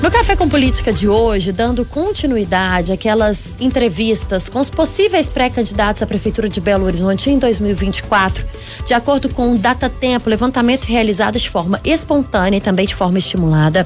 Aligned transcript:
No 0.00 0.12
Café 0.12 0.36
com 0.36 0.48
Política 0.48 0.92
de 0.92 1.08
hoje, 1.08 1.50
dando 1.50 1.84
continuidade 1.84 2.92
àquelas 2.92 3.56
entrevistas 3.58 4.48
com 4.48 4.60
os 4.60 4.70
possíveis 4.70 5.28
pré-candidatos 5.28 6.00
à 6.02 6.06
Prefeitura 6.06 6.48
de 6.48 6.60
Belo 6.60 6.84
Horizonte 6.84 7.28
em 7.28 7.36
2024, 7.36 8.44
de 8.86 8.94
acordo 8.94 9.28
com 9.28 9.52
o 9.52 9.58
Data 9.58 9.90
Tempo, 9.90 10.30
levantamento 10.30 10.84
realizado 10.84 11.36
de 11.36 11.50
forma 11.50 11.80
espontânea 11.84 12.58
e 12.58 12.60
também 12.60 12.86
de 12.86 12.94
forma 12.94 13.18
estimulada. 13.18 13.84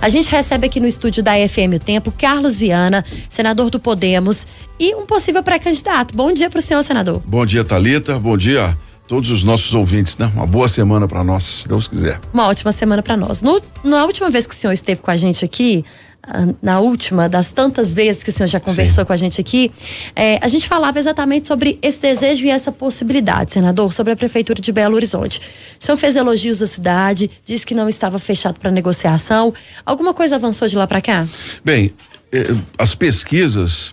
A 0.00 0.08
gente 0.08 0.28
recebe 0.28 0.66
aqui 0.66 0.80
no 0.80 0.86
estúdio 0.86 1.22
da 1.22 1.34
FM 1.34 1.76
O 1.76 1.78
Tempo 1.78 2.10
Carlos 2.10 2.58
Viana, 2.58 3.04
senador 3.28 3.70
do 3.70 3.78
Podemos 3.78 4.48
e 4.80 4.96
um 4.96 5.06
possível 5.06 5.44
pré-candidato. 5.44 6.12
Bom 6.12 6.32
dia 6.32 6.50
para 6.50 6.58
o 6.58 6.62
senhor, 6.62 6.82
senador. 6.82 7.22
Bom 7.24 7.46
dia, 7.46 7.62
Talita. 7.62 8.18
Bom 8.18 8.36
dia 8.36 8.76
todos 9.06 9.30
os 9.30 9.44
nossos 9.44 9.74
ouvintes, 9.74 10.16
né? 10.16 10.30
Uma 10.34 10.46
boa 10.46 10.68
semana 10.68 11.06
para 11.06 11.22
nós, 11.24 11.42
se 11.42 11.68
Deus 11.68 11.88
quiser. 11.88 12.20
Uma 12.32 12.48
ótima 12.48 12.72
semana 12.72 13.02
para 13.02 13.16
nós. 13.16 13.42
No, 13.42 13.60
na 13.84 14.04
última 14.04 14.30
vez 14.30 14.46
que 14.46 14.54
o 14.54 14.56
senhor 14.56 14.72
esteve 14.72 15.00
com 15.00 15.10
a 15.10 15.16
gente 15.16 15.44
aqui, 15.44 15.84
ah, 16.24 16.46
na 16.62 16.78
última 16.78 17.28
das 17.28 17.50
tantas 17.50 17.92
vezes 17.92 18.22
que 18.22 18.30
o 18.30 18.32
senhor 18.32 18.46
já 18.46 18.60
conversou 18.60 19.02
Sim. 19.02 19.06
com 19.06 19.12
a 19.12 19.16
gente 19.16 19.40
aqui, 19.40 19.72
é, 20.14 20.38
a 20.40 20.46
gente 20.46 20.68
falava 20.68 20.98
exatamente 20.98 21.48
sobre 21.48 21.78
esse 21.82 21.98
desejo 21.98 22.46
e 22.46 22.50
essa 22.50 22.70
possibilidade, 22.70 23.52
senador, 23.52 23.92
sobre 23.92 24.12
a 24.12 24.16
prefeitura 24.16 24.60
de 24.60 24.70
Belo 24.72 24.94
Horizonte. 24.94 25.40
O 25.80 25.84
senhor 25.84 25.96
fez 25.96 26.14
elogios 26.14 26.60
da 26.60 26.66
cidade, 26.66 27.28
disse 27.44 27.66
que 27.66 27.74
não 27.74 27.88
estava 27.88 28.20
fechado 28.20 28.60
para 28.60 28.70
negociação. 28.70 29.52
Alguma 29.84 30.14
coisa 30.14 30.36
avançou 30.36 30.68
de 30.68 30.76
lá 30.76 30.86
para 30.86 31.00
cá? 31.00 31.26
Bem, 31.64 31.92
eh, 32.32 32.54
as 32.78 32.94
pesquisas 32.94 33.92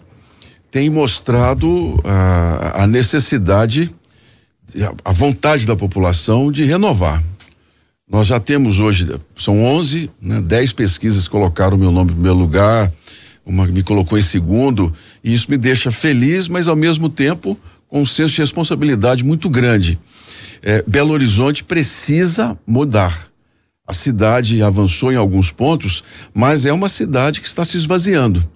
têm 0.69 0.88
mostrado 0.88 1.99
a, 2.05 2.83
a 2.83 2.88
necessidade 2.88 3.91
a 5.03 5.11
vontade 5.11 5.65
da 5.65 5.75
população 5.75 6.51
de 6.51 6.63
renovar. 6.65 7.23
Nós 8.09 8.27
já 8.27 8.39
temos 8.39 8.80
hoje, 8.80 9.07
são 9.35 9.63
11, 9.63 10.09
né, 10.19 10.41
10 10.41 10.73
pesquisas 10.73 11.27
colocaram 11.27 11.77
meu 11.77 11.91
nome 11.91 12.11
em 12.11 12.16
primeiro 12.16 12.38
lugar, 12.38 12.91
uma 13.45 13.67
me 13.67 13.83
colocou 13.83 14.17
em 14.17 14.21
segundo, 14.21 14.94
e 15.23 15.33
isso 15.33 15.49
me 15.49 15.57
deixa 15.57 15.91
feliz, 15.91 16.47
mas 16.47 16.67
ao 16.67 16.75
mesmo 16.75 17.09
tempo 17.09 17.57
com 17.88 18.02
um 18.02 18.05
senso 18.05 18.35
de 18.35 18.41
responsabilidade 18.41 19.23
muito 19.23 19.49
grande. 19.49 19.99
É, 20.61 20.83
Belo 20.88 21.11
Horizonte 21.11 21.63
precisa 21.63 22.57
mudar. 22.66 23.27
A 23.88 23.94
cidade 23.94 24.61
avançou 24.61 25.11
em 25.11 25.16
alguns 25.16 25.51
pontos, 25.51 26.03
mas 26.33 26.66
é 26.66 26.73
uma 26.73 26.89
cidade 26.89 27.41
que 27.41 27.47
está 27.47 27.66
se 27.66 27.77
esvaziando. 27.77 28.47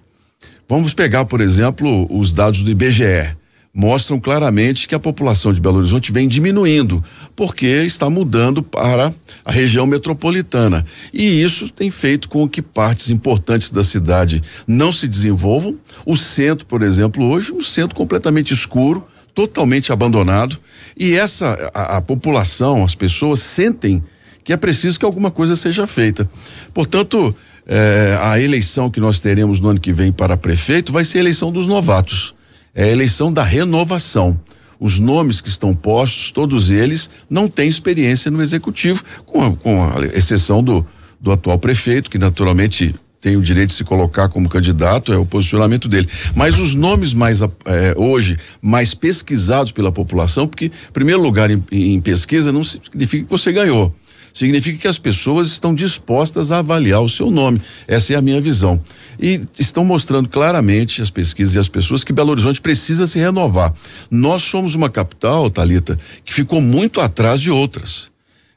Vamos 0.68 0.94
pegar, 0.94 1.24
por 1.24 1.40
exemplo, 1.40 2.06
os 2.10 2.32
dados 2.32 2.62
do 2.62 2.70
IBGE 2.70 3.36
mostram 3.74 4.20
claramente 4.20 4.86
que 4.86 4.94
a 4.94 5.00
população 5.00 5.52
de 5.52 5.60
Belo 5.60 5.78
Horizonte 5.78 6.12
vem 6.12 6.28
diminuindo, 6.28 7.02
porque 7.34 7.66
está 7.66 8.08
mudando 8.08 8.62
para 8.62 9.12
a 9.44 9.50
região 9.50 9.84
metropolitana. 9.84 10.86
E 11.12 11.42
isso 11.42 11.68
tem 11.72 11.90
feito 11.90 12.28
com 12.28 12.48
que 12.48 12.62
partes 12.62 13.10
importantes 13.10 13.70
da 13.70 13.82
cidade 13.82 14.40
não 14.64 14.92
se 14.92 15.08
desenvolvam. 15.08 15.76
O 16.06 16.16
centro, 16.16 16.64
por 16.64 16.82
exemplo, 16.82 17.24
hoje, 17.24 17.52
um 17.52 17.60
centro 17.60 17.96
completamente 17.96 18.54
escuro, 18.54 19.04
totalmente 19.34 19.92
abandonado. 19.92 20.56
E 20.96 21.14
essa, 21.14 21.70
a, 21.74 21.96
a 21.96 22.00
população, 22.00 22.84
as 22.84 22.94
pessoas 22.94 23.40
sentem 23.40 24.00
que 24.44 24.52
é 24.52 24.56
preciso 24.56 25.00
que 25.00 25.04
alguma 25.04 25.32
coisa 25.32 25.56
seja 25.56 25.86
feita. 25.86 26.30
Portanto, 26.72 27.34
eh, 27.66 28.18
a 28.20 28.38
eleição 28.38 28.90
que 28.90 29.00
nós 29.00 29.18
teremos 29.18 29.58
no 29.58 29.70
ano 29.70 29.80
que 29.80 29.90
vem 29.90 30.12
para 30.12 30.36
prefeito 30.36 30.92
vai 30.92 31.02
ser 31.02 31.18
a 31.18 31.20
eleição 31.22 31.50
dos 31.50 31.66
novatos 31.66 32.34
é 32.74 32.84
a 32.84 32.88
eleição 32.88 33.32
da 33.32 33.42
renovação. 33.42 34.38
Os 34.80 34.98
nomes 34.98 35.40
que 35.40 35.48
estão 35.48 35.74
postos, 35.74 36.30
todos 36.30 36.70
eles 36.70 37.08
não 37.30 37.48
têm 37.48 37.68
experiência 37.68 38.30
no 38.30 38.42
executivo, 38.42 39.02
com 39.24 39.42
a, 39.42 39.52
com 39.52 39.82
a 39.82 40.00
exceção 40.14 40.62
do, 40.62 40.84
do 41.20 41.30
atual 41.32 41.58
prefeito, 41.58 42.10
que 42.10 42.18
naturalmente 42.18 42.94
tem 43.20 43.36
o 43.36 43.42
direito 43.42 43.70
de 43.70 43.76
se 43.76 43.84
colocar 43.84 44.28
como 44.28 44.50
candidato, 44.50 45.10
é 45.10 45.16
o 45.16 45.24
posicionamento 45.24 45.88
dele. 45.88 46.06
Mas 46.34 46.58
os 46.58 46.74
nomes 46.74 47.14
mais 47.14 47.40
é, 47.40 47.94
hoje, 47.96 48.36
mais 48.60 48.92
pesquisados 48.92 49.72
pela 49.72 49.90
população, 49.90 50.46
porque, 50.46 50.70
primeiro 50.92 51.22
lugar, 51.22 51.50
em, 51.50 51.64
em 51.72 52.00
pesquisa 52.02 52.52
não 52.52 52.62
significa 52.62 53.24
que 53.24 53.30
você 53.30 53.50
ganhou 53.50 53.94
significa 54.34 54.78
que 54.78 54.88
as 54.88 54.98
pessoas 54.98 55.46
estão 55.46 55.72
dispostas 55.72 56.50
a 56.50 56.58
avaliar 56.58 57.00
o 57.00 57.08
seu 57.08 57.30
nome. 57.30 57.60
Essa 57.86 58.14
é 58.14 58.16
a 58.16 58.22
minha 58.22 58.40
visão. 58.40 58.82
E 59.18 59.40
estão 59.58 59.84
mostrando 59.84 60.28
claramente 60.28 61.00
as 61.00 61.08
pesquisas 61.08 61.54
e 61.54 61.58
as 61.58 61.68
pessoas 61.68 62.02
que 62.02 62.12
Belo 62.12 62.32
Horizonte 62.32 62.60
precisa 62.60 63.06
se 63.06 63.18
renovar. 63.18 63.72
Nós 64.10 64.42
somos 64.42 64.74
uma 64.74 64.90
capital, 64.90 65.48
Talita, 65.48 65.96
que 66.24 66.34
ficou 66.34 66.60
muito 66.60 67.00
atrás 67.00 67.40
de 67.40 67.50
outras. 67.50 68.10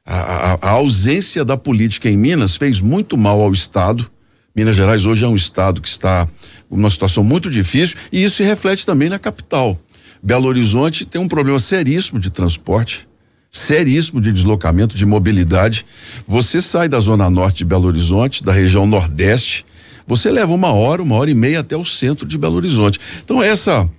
A, 0.03 0.15
a, 0.15 0.53
a 0.61 0.69
ausência 0.71 1.45
da 1.45 1.55
política 1.55 2.09
em 2.09 2.17
Minas 2.17 2.57
fez 2.57 2.81
muito 2.81 3.15
mal 3.15 3.39
ao 3.39 3.51
Estado. 3.51 4.09
Minas 4.55 4.75
Gerais 4.75 5.05
hoje 5.05 5.23
é 5.23 5.27
um 5.27 5.35
estado 5.35 5.79
que 5.79 5.87
está 5.87 6.27
numa 6.71 6.89
situação 6.89 7.23
muito 7.23 7.51
difícil 7.51 7.95
e 8.11 8.23
isso 8.23 8.37
se 8.37 8.43
reflete 8.43 8.83
também 8.83 9.09
na 9.09 9.19
capital. 9.19 9.79
Belo 10.23 10.47
Horizonte 10.47 11.05
tem 11.05 11.21
um 11.21 11.27
problema 11.27 11.59
seríssimo 11.59 12.19
de 12.19 12.31
transporte 12.31 13.06
seríssimo 13.51 14.21
de 14.21 14.31
deslocamento, 14.31 14.95
de 14.95 15.05
mobilidade. 15.05 15.85
Você 16.27 16.61
sai 16.61 16.87
da 16.87 16.99
zona 16.99 17.29
norte 17.29 17.57
de 17.57 17.65
Belo 17.65 17.87
Horizonte, 17.87 18.43
da 18.43 18.51
região 18.51 18.85
nordeste, 18.85 19.65
você 20.07 20.31
leva 20.31 20.53
uma 20.53 20.71
hora, 20.71 21.01
uma 21.01 21.17
hora 21.17 21.29
e 21.29 21.33
meia 21.33 21.59
até 21.59 21.75
o 21.75 21.83
centro 21.83 22.25
de 22.25 22.37
Belo 22.37 22.55
Horizonte. 22.55 22.97
Então 23.23 23.43
essa 23.43 23.89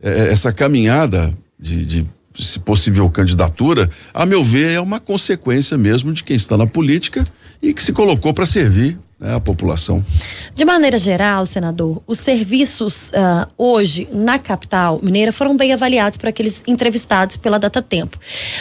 é, 0.00 0.28
essa 0.28 0.52
caminhada 0.52 1.36
de, 1.58 1.84
de 1.84 2.06
se 2.38 2.58
possível 2.60 3.08
candidatura, 3.08 3.90
a 4.12 4.26
meu 4.26 4.44
ver, 4.44 4.72
é 4.72 4.80
uma 4.80 5.00
consequência 5.00 5.76
mesmo 5.78 6.12
de 6.12 6.22
quem 6.22 6.36
está 6.36 6.56
na 6.56 6.66
política 6.66 7.24
e 7.62 7.72
que 7.72 7.82
se 7.82 7.92
colocou 7.92 8.32
para 8.34 8.44
servir 8.44 8.98
né, 9.18 9.34
a 9.34 9.40
população. 9.40 10.04
De 10.54 10.64
maneira 10.64 10.98
geral, 10.98 11.46
senador, 11.46 12.02
os 12.06 12.18
serviços 12.18 13.10
uh, 13.10 13.48
hoje 13.56 14.06
na 14.12 14.38
capital 14.38 15.00
mineira 15.02 15.32
foram 15.32 15.56
bem 15.56 15.72
avaliados 15.72 16.18
por 16.18 16.28
aqueles 16.28 16.62
entrevistados 16.66 17.36
pela 17.36 17.58
Data 17.58 17.80
Tempo. 17.80 18.18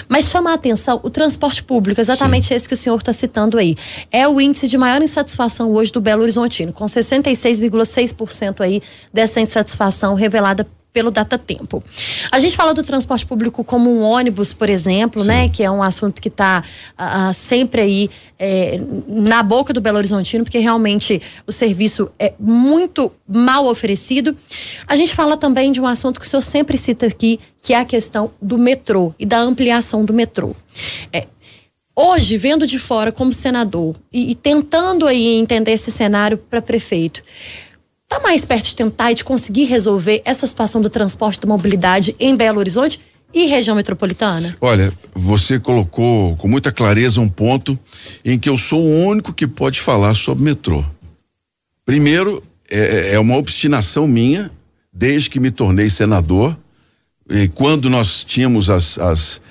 Mas 0.07 0.25
chama 0.25 0.51
a 0.51 0.53
atenção 0.53 0.99
o 1.03 1.09
transporte 1.09 1.61
público, 1.61 1.99
exatamente 1.99 2.47
Sim. 2.47 2.55
esse 2.55 2.67
que 2.67 2.73
o 2.73 2.77
senhor 2.77 2.97
está 2.97 3.11
citando 3.11 3.57
aí. 3.57 3.77
É 4.11 4.27
o 4.27 4.39
índice 4.39 4.67
de 4.67 4.77
maior 4.77 5.01
insatisfação 5.01 5.71
hoje 5.73 5.91
do 5.91 5.99
Belo 5.99 6.21
Horizontino, 6.21 6.71
com 6.71 6.85
66,6% 6.85 8.61
aí 8.61 8.81
dessa 9.13 9.41
insatisfação 9.41 10.15
revelada 10.15 10.65
pelo 10.95 11.11
Data 11.11 11.37
Tempo. 11.37 11.83
A 12.31 12.39
gente 12.39 12.55
fala 12.55 12.73
do 12.73 12.81
transporte 12.81 13.25
público 13.25 13.65
como 13.65 13.91
um 13.91 14.01
ônibus, 14.01 14.53
por 14.53 14.69
exemplo, 14.69 15.23
Sim. 15.23 15.27
né? 15.27 15.49
Que 15.49 15.61
é 15.61 15.69
um 15.69 15.83
assunto 15.83 16.21
que 16.21 16.29
está 16.29 16.63
uh, 16.97 17.33
sempre 17.33 17.81
aí 17.81 18.09
é, 18.39 18.79
na 19.05 19.43
boca 19.43 19.73
do 19.73 19.81
Belo 19.81 19.97
Horizontino, 19.97 20.45
porque 20.45 20.57
realmente 20.57 21.21
o 21.45 21.51
serviço 21.51 22.09
é 22.17 22.31
muito 22.39 23.11
mal 23.27 23.65
oferecido. 23.65 24.37
A 24.87 24.95
gente 24.95 25.13
fala 25.13 25.35
também 25.35 25.69
de 25.69 25.81
um 25.81 25.85
assunto 25.85 26.17
que 26.17 26.25
o 26.25 26.29
senhor 26.29 26.41
sempre 26.41 26.77
cita 26.77 27.07
aqui, 27.07 27.41
que 27.61 27.73
é 27.73 27.79
a 27.79 27.83
questão 27.83 28.31
do 28.41 28.57
metrô 28.57 29.13
e 29.19 29.25
da 29.25 29.41
ampliação 29.41 30.05
do 30.05 30.13
metrô. 30.13 30.55
É, 31.11 31.27
hoje, 31.93 32.37
vendo 32.37 32.65
de 32.65 32.79
fora 32.79 33.11
como 33.11 33.33
senador 33.33 33.97
e, 34.13 34.31
e 34.31 34.35
tentando 34.35 35.05
aí 35.05 35.35
entender 35.35 35.71
esse 35.71 35.91
cenário 35.91 36.37
para 36.37 36.61
prefeito, 36.61 37.21
está 38.05 38.19
mais 38.19 38.45
perto 38.45 38.65
de 38.65 38.75
tentar 38.75 39.11
e 39.11 39.15
de 39.15 39.23
conseguir 39.23 39.65
resolver 39.65 40.21
essa 40.23 40.45
situação 40.45 40.81
do 40.81 40.89
transporte 40.89 41.41
da 41.41 41.47
mobilidade 41.47 42.15
em 42.19 42.35
Belo 42.35 42.59
Horizonte 42.59 42.99
e 43.33 43.47
região 43.47 43.75
metropolitana? 43.75 44.55
Olha, 44.61 44.93
você 45.13 45.59
colocou 45.59 46.35
com 46.37 46.47
muita 46.47 46.71
clareza 46.71 47.19
um 47.19 47.27
ponto 47.27 47.77
em 48.23 48.39
que 48.39 48.47
eu 48.47 48.57
sou 48.57 48.81
o 48.81 49.05
único 49.05 49.33
que 49.33 49.47
pode 49.47 49.81
falar 49.81 50.13
sobre 50.13 50.43
metrô. 50.43 50.85
Primeiro, 51.85 52.41
é, 52.69 53.13
é 53.13 53.19
uma 53.19 53.35
obstinação 53.35 54.07
minha, 54.07 54.49
desde 54.93 55.29
que 55.29 55.39
me 55.39 55.51
tornei 55.51 55.89
senador, 55.89 56.57
e 57.29 57.47
quando 57.47 57.89
nós 57.89 58.23
tínhamos 58.23 58.69
as, 58.69 58.99
as, 58.99 59.41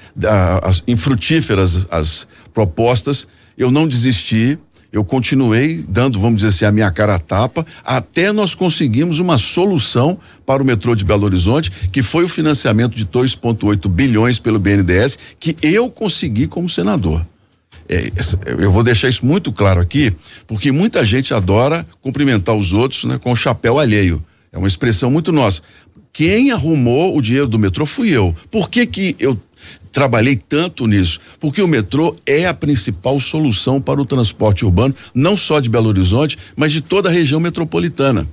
as 0.63 0.83
infrutíferas 0.87 1.87
as 1.91 2.27
propostas, 2.53 3.27
eu 3.59 3.71
não 3.71 3.87
desisti 3.87 4.59
eu 4.95 5.05
continuei 5.05 5.85
dando, 5.89 6.21
vamos 6.21 6.37
dizer 6.37 6.51
assim, 6.51 6.65
a 6.65 6.71
minha 6.71 6.89
cara 6.89 7.17
a 7.17 7.19
tapa, 7.19 7.67
até 7.85 8.31
nós 8.31 8.55
conseguimos 8.55 9.19
uma 9.19 9.37
solução 9.37 10.17
para 10.47 10.63
o 10.63 10.65
metrô 10.65 10.95
de 10.95 11.05
Belo 11.05 11.25
Horizonte, 11.25 11.69
que 11.91 12.01
foi 12.01 12.23
o 12.23 12.29
financiamento 12.29 12.95
de 12.95 13.05
2,8 13.05 13.89
bilhões 13.89 14.39
pelo 14.39 14.61
BNDES, 14.61 15.19
que 15.41 15.57
eu 15.61 15.91
consegui 15.91 16.47
como 16.47 16.71
senador. 16.71 17.27
É, 17.89 18.13
eu 18.47 18.71
vou 18.71 18.85
deixar 18.85 19.09
isso 19.09 19.27
muito 19.27 19.53
claro 19.53 19.81
aqui, 19.81 20.15
porque 20.47 20.71
muita 20.71 21.03
gente 21.03 21.35
adora 21.35 21.85
cumprimentar 22.01 22.55
os 22.55 22.73
outros 22.73 23.03
né, 23.03 23.19
com 23.19 23.33
o 23.33 23.37
chapéu 23.37 23.81
alheio. 23.81 24.25
É 24.53 24.59
uma 24.59 24.69
expressão 24.69 25.11
muito 25.11 25.33
nossa. 25.33 25.61
Quem 26.13 26.53
arrumou 26.53 27.17
o 27.17 27.21
dinheiro 27.21 27.49
do 27.49 27.59
metrô 27.59 27.85
fui 27.85 28.11
eu. 28.11 28.33
Por 28.49 28.71
que 28.71 28.87
que 28.87 29.17
eu 29.19 29.37
trabalhei 29.93 30.37
tanto 30.37 30.87
nisso, 30.87 31.21
porque 31.39 31.63
o 31.63 31.69
metrô 31.69 32.17
é 32.27 32.47
a 32.47 32.55
principal 32.55 33.19
solução 33.21 33.81
para 33.81 34.01
o 34.01 34.07
transporte 34.07 34.65
urbano, 34.65 34.95
não 35.15 35.37
só 35.37 35.61
de 35.61 35.69
Belo 35.69 35.89
Horizonte, 35.89 36.37
mas 36.57 36.73
de 36.73 36.81
toda 36.81 37.09
a 37.09 37.13
região 37.13 37.41
metropolitana. 37.41 38.27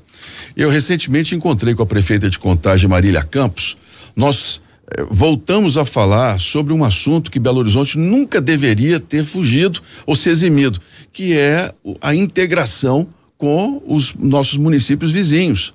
Eu 0.56 0.70
recentemente 0.70 1.36
encontrei 1.36 1.74
com 1.74 1.84
a 1.84 1.86
prefeita 1.86 2.30
de 2.30 2.40
Contagem, 2.40 2.90
Marília 2.90 3.24
Campos. 3.24 3.78
Nós 4.16 4.62
eh, 4.92 5.06
voltamos 5.10 5.78
a 5.78 5.86
falar 5.86 6.40
sobre 6.40 6.74
um 6.74 6.84
assunto 6.84 7.32
que 7.32 7.40
Belo 7.40 7.60
Horizonte 7.60 7.98
nunca 7.98 8.42
deveria 8.42 9.00
ter 9.00 9.24
fugido 9.24 9.82
ou 10.06 10.16
se 10.16 10.30
eximido, 10.30 10.80
que 11.14 11.34
é 11.38 11.74
a 12.02 12.14
integração 12.14 13.08
com 13.38 13.82
os 13.88 14.14
nossos 14.16 14.58
municípios 14.58 15.12
vizinhos. 15.12 15.74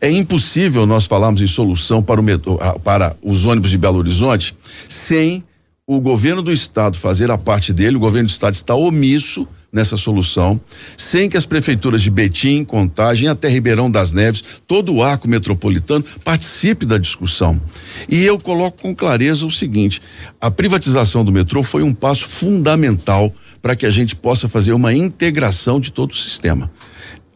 É 0.00 0.10
impossível 0.10 0.86
nós 0.86 1.06
falarmos 1.06 1.40
em 1.40 1.46
solução 1.46 2.02
para, 2.02 2.20
o, 2.20 2.24
para 2.80 3.16
os 3.22 3.44
ônibus 3.44 3.70
de 3.70 3.78
Belo 3.78 3.98
Horizonte 3.98 4.54
sem 4.88 5.42
o 5.86 6.00
governo 6.00 6.42
do 6.42 6.52
estado 6.52 6.98
fazer 6.98 7.30
a 7.30 7.38
parte 7.38 7.72
dele, 7.72 7.96
o 7.96 8.00
governo 8.00 8.28
do 8.28 8.30
estado 8.30 8.54
está 8.54 8.74
omisso 8.74 9.48
nessa 9.72 9.96
solução, 9.96 10.60
sem 10.96 11.28
que 11.28 11.36
as 11.36 11.46
prefeituras 11.46 12.02
de 12.02 12.10
Betim, 12.10 12.64
Contagem, 12.64 13.28
até 13.28 13.48
Ribeirão 13.48 13.90
das 13.90 14.12
Neves, 14.12 14.42
todo 14.66 14.94
o 14.94 15.02
arco 15.02 15.28
metropolitano 15.28 16.04
participe 16.24 16.86
da 16.86 16.98
discussão. 16.98 17.60
E 18.08 18.22
eu 18.22 18.38
coloco 18.38 18.82
com 18.82 18.94
clareza 18.94 19.44
o 19.46 19.50
seguinte: 19.50 20.00
a 20.40 20.50
privatização 20.50 21.24
do 21.24 21.32
metrô 21.32 21.62
foi 21.62 21.82
um 21.82 21.94
passo 21.94 22.26
fundamental 22.26 23.32
para 23.60 23.74
que 23.74 23.86
a 23.86 23.90
gente 23.90 24.14
possa 24.14 24.48
fazer 24.48 24.72
uma 24.72 24.94
integração 24.94 25.80
de 25.80 25.90
todo 25.90 26.12
o 26.12 26.16
sistema. 26.16 26.70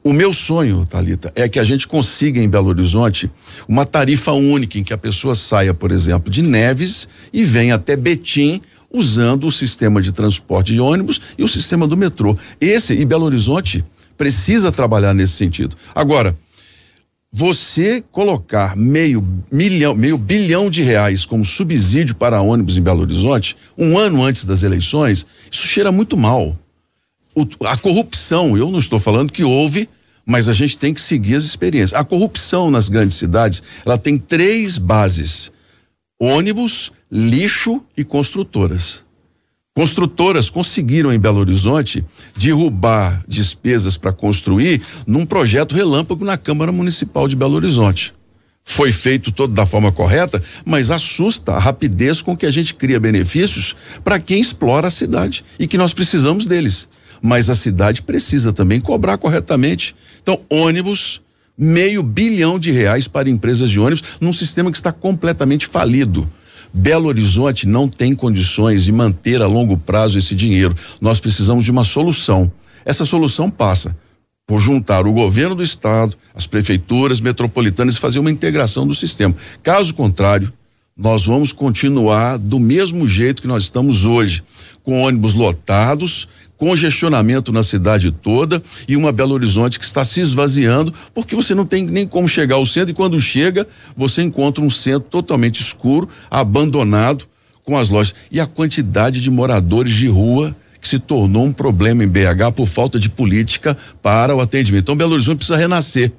O 0.05 0.13
meu 0.13 0.33
sonho, 0.33 0.85
Talita, 0.85 1.33
é 1.37 1.49
que 1.49 1.61
a 1.61 1.65
gente 1.65 1.87
consiga 1.87 2.41
em 2.41 2.49
Belo 2.49 2.71
Horizonte 2.71 3.31
uma 3.69 3.87
tarifa 3.87 4.33
única 4.33 4.77
em 4.77 4.83
que 4.83 4.93
a 4.93 4.99
pessoa 4.99 5.37
saia, 5.37 5.73
por 5.73 5.93
exemplo, 5.93 6.29
de 6.29 6.43
Neves 6.43 7.07
e 7.33 7.45
venha 7.45 7.77
até 7.77 7.95
Betim 7.95 8.61
usando 8.93 9.47
o 9.47 9.53
sistema 9.53 10.03
de 10.03 10.11
transporte 10.11 10.73
de 10.73 10.81
ônibus 10.81 11.21
e 11.39 11.45
o 11.45 11.49
sistema 11.49 11.87
do 11.87 11.97
metrô. 11.97 12.37
Esse 12.61 12.95
e 12.95 13.05
Belo 13.05 13.25
Horizonte 13.25 13.85
precisa 14.19 14.73
trabalhar 14.73 15.15
nesse 15.15 15.35
sentido. 15.35 15.77
Agora, 15.95 16.37
você 17.31 18.03
colocar 18.11 18.77
meio 18.77 19.25
milhão, 19.53 19.95
meio 19.95 20.19
bilhão 20.19 20.69
de 20.69 20.83
reais 20.83 21.25
como 21.25 21.45
subsídio 21.45 22.17
para 22.17 22.43
ônibus 22.43 22.77
em 22.77 22.83
Belo 22.83 23.03
Horizonte, 23.03 23.57
um 23.79 23.97
ano 23.97 24.21
antes 24.23 24.45
das 24.45 24.65
eleições, 24.65 25.25
isso 25.49 25.65
cheira 25.65 25.93
muito 25.93 26.17
mal 26.17 26.59
o, 27.35 27.47
a 27.67 27.77
corrupção, 27.77 28.57
eu 28.57 28.71
não 28.71 28.79
estou 28.79 28.99
falando 28.99 29.33
que 29.33 29.45
houve, 29.45 29.89
mas 30.25 30.49
a 30.49 30.53
gente 30.53 30.79
tem 30.79 30.93
que 30.95 31.01
seguir 31.01 31.35
as 31.35 31.45
experiências. 31.45 31.99
A 31.99 32.05
corrupção 32.05 32.71
nas 32.71 32.89
grandes 32.89 33.17
cidades, 33.17 33.63
ela 33.85 33.99
tem 33.99 34.19
três 34.19 34.79
bases: 34.79 35.51
ônibus, 36.21 36.93
lixo 37.11 37.83
e 37.97 38.05
construtoras. 38.05 39.05
Construtoras 39.75 40.51
conseguiram 40.51 41.11
em 41.11 41.19
Belo 41.19 41.39
Horizonte 41.39 42.05
derrubar 42.37 43.25
despesas 43.27 43.97
para 43.97 44.13
construir 44.13 44.83
num 45.07 45.25
projeto 45.25 45.75
relâmpago 45.75 46.27
na 46.27 46.37
Câmara 46.37 46.71
Municipal 46.71 47.27
de 47.27 47.35
Belo 47.35 47.55
Horizonte. 47.55 48.13
Foi 48.63 48.93
feito 48.93 49.33
todo 49.33 49.55
da 49.55 49.65
forma 49.65 49.91
correta, 49.91 50.43
mas 50.65 50.91
assusta 50.91 51.53
a 51.53 51.59
rapidez 51.59 52.21
com 52.21 52.37
que 52.37 52.45
a 52.45 52.51
gente 52.51 52.75
cria 52.75 53.01
benefícios 53.01 53.75
para 54.05 54.21
quem 54.21 54.41
explora 54.41 54.89
a 54.89 54.91
cidade 54.91 55.43
e 55.59 55.67
que 55.67 55.79
nós 55.79 55.95
precisamos 55.95 56.45
deles 56.45 56.87
mas 57.23 57.49
a 57.49 57.55
cidade 57.55 58.03
precisa 58.03 58.53
também 58.53 58.81
cobrar 58.81 59.17
corretamente. 59.17 59.95
Então, 60.21 60.41
ônibus, 60.51 61.23
meio 61.57 62.03
bilhão 62.03 62.59
de 62.59 62.73
reais 62.73 63.07
para 63.07 63.31
empresas 63.31 63.71
de 63.71 63.79
ônibus 63.79 64.03
num 64.21 64.33
sistema 64.33 64.71
que 64.71 64.77
está 64.77 64.91
completamente 64.91 65.67
falido. 65.67 66.29
Belo 66.75 67.07
Horizonte 67.09 67.69
não 67.69 67.89
tem 67.89 68.15
condições 68.15 68.85
de 68.85 68.91
manter 68.91 69.41
a 69.41 69.47
longo 69.47 69.77
prazo 69.77 70.19
esse 70.19 70.35
dinheiro. 70.35 70.75
Nós 71.01 71.21
precisamos 71.21 71.65
de 71.65 71.71
uma 71.71 71.85
solução. 71.85 72.51
Essa 72.85 73.05
solução 73.05 73.49
passa 73.49 73.97
por 74.47 74.59
juntar 74.59 75.07
o 75.07 75.13
governo 75.13 75.55
do 75.55 75.63
estado, 75.63 76.17
as 76.35 76.47
prefeituras 76.47 77.21
metropolitanas 77.21 77.95
e 77.95 78.01
fazer 78.01 78.19
uma 78.19 78.31
integração 78.31 78.87
do 78.87 78.95
sistema. 78.95 79.35
Caso 79.63 79.95
contrário, 79.95 80.53
nós 80.97 81.27
vamos 81.27 81.53
continuar 81.53 82.39
do 82.39 82.59
mesmo 82.59 83.07
jeito 83.07 83.41
que 83.41 83.49
nós 83.49 83.65
estamos 83.65 84.05
hoje, 84.05 84.43
com 84.83 85.03
ônibus 85.03 85.33
lotados, 85.33 86.29
congestionamento 86.63 87.51
na 87.51 87.65
cidade 87.65 88.13
toda 88.13 88.63
e 88.87 88.97
uma 88.97 89.11
Belo 89.11 89.35
Horizonte 89.35 89.81
que 89.81 89.85
está 89.85 90.05
se 90.05 90.21
esvaziando 90.21 90.95
porque 91.13 91.35
você 91.35 91.57
não 91.57 91.67
tem 91.67 91.85
nem 91.85 92.07
como 92.07 92.29
chegar 92.29 92.55
ao 92.55 92.65
centro 92.65 92.93
e 92.93 92.95
quando 92.95 93.21
chega 93.21 93.67
você 93.97 94.23
encontra 94.23 94.63
um 94.63 94.71
centro 94.71 95.09
totalmente 95.11 95.61
escuro, 95.61 96.09
abandonado 96.31 97.25
com 97.65 97.77
as 97.77 97.89
lojas 97.89 98.15
e 98.31 98.39
a 98.39 98.47
quantidade 98.47 99.21
de 99.21 99.29
moradores 99.29 99.93
de 99.93 100.07
rua 100.07 100.55
que 100.81 100.87
se 100.87 101.01
tornou 101.01 101.47
um 101.47 101.53
problema 101.53 102.05
em 102.05 102.09
BH 102.09 102.53
por 102.55 102.69
falta 102.69 102.97
de 102.97 103.11
política 103.11 103.77
para 104.01 104.33
o 104.33 104.41
atendimento. 104.41 104.83
Então 104.83 104.97
Belo 104.97 105.15
Horizonte 105.15 105.39
precisa 105.39 105.59
renascer. 105.59 106.13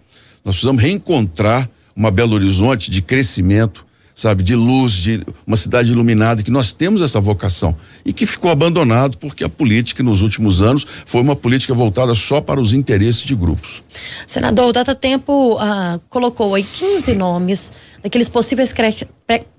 Nós 0.43 0.55
precisamos 0.55 0.83
reencontrar 0.83 1.69
uma 1.95 2.11
Belo 2.11 2.35
Horizonte 2.35 2.91
de 2.91 3.01
crescimento, 3.01 3.82
sabe, 4.15 4.43
de 4.43 4.55
luz, 4.55 4.91
de 4.93 5.23
uma 5.45 5.57
cidade 5.57 5.91
iluminada, 5.91 6.43
que 6.43 6.51
nós 6.51 6.71
temos 6.71 7.01
essa 7.01 7.19
vocação 7.19 7.75
e 8.05 8.13
que 8.13 8.25
ficou 8.25 8.51
abandonado 8.51 9.17
porque 9.17 9.43
a 9.43 9.49
política 9.49 10.03
nos 10.03 10.21
últimos 10.21 10.61
anos 10.61 10.85
foi 11.05 11.21
uma 11.21 11.35
política 11.35 11.73
voltada 11.73 12.13
só 12.13 12.39
para 12.41 12.59
os 12.59 12.73
interesses 12.73 13.23
de 13.23 13.35
grupos. 13.35 13.83
Senador, 14.27 14.69
o 14.69 14.71
Data 14.71 14.93
Tempo 14.93 15.57
ah, 15.59 15.99
colocou 16.09 16.55
aí 16.55 16.63
15 16.63 17.15
nomes 17.15 17.73
daqueles 18.01 18.29
possíveis 18.29 18.73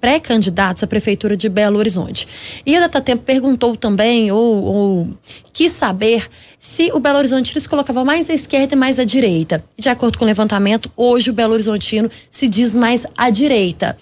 pré-candidatos 0.00 0.82
à 0.82 0.86
prefeitura 0.86 1.36
de 1.36 1.48
Belo 1.48 1.78
Horizonte. 1.78 2.28
E 2.64 2.76
o 2.76 2.80
Datatempo 2.80 3.22
perguntou 3.22 3.76
também, 3.76 4.30
ou, 4.30 4.62
ou 4.62 5.08
quis 5.52 5.72
saber, 5.72 6.28
se 6.58 6.90
o 6.94 6.98
Belo 6.98 7.18
Horizontino 7.18 7.60
se 7.60 7.68
colocava 7.68 8.02
mais 8.04 8.28
à 8.30 8.32
esquerda 8.32 8.74
e 8.74 8.76
mais 8.76 8.98
à 8.98 9.04
direita. 9.04 9.62
De 9.78 9.90
acordo 9.90 10.16
com 10.16 10.24
o 10.24 10.26
levantamento, 10.26 10.90
hoje 10.96 11.28
o 11.28 11.32
Belo 11.32 11.52
Horizontino 11.52 12.10
se 12.30 12.48
diz 12.48 12.74
mais 12.74 13.06
à 13.16 13.28
direita. 13.28 13.96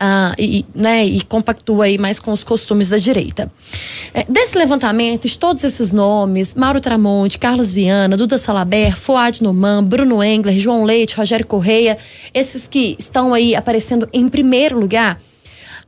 Ah, 0.00 0.34
e, 0.38 0.64
né, 0.74 1.04
e 1.04 1.20
compactua 1.20 1.84
aí 1.84 1.98
mais 1.98 2.18
com 2.18 2.32
os 2.32 2.42
costumes 2.42 2.88
da 2.88 2.96
direita. 2.96 3.52
É, 4.14 4.24
desse 4.26 4.56
levantamento, 4.56 5.28
de 5.28 5.38
todos 5.38 5.62
esses 5.62 5.92
nomes, 5.92 6.54
Mauro 6.54 6.80
Tramonte, 6.80 7.38
Carlos 7.38 7.70
Viana, 7.70 8.16
Duda 8.16 8.38
Salaber, 8.38 8.96
Fuad 8.96 9.42
Noman, 9.42 9.84
Bruno 9.84 10.22
Engler, 10.22 10.58
João 10.58 10.84
Leite, 10.84 11.16
Rogério 11.16 11.46
Correia, 11.46 11.98
esses 12.32 12.66
que 12.66 12.96
estão 12.98 13.34
aí 13.34 13.54
aparecendo 13.54 14.08
em 14.10 14.26
primeiro 14.26 14.78
lugar, 14.78 15.15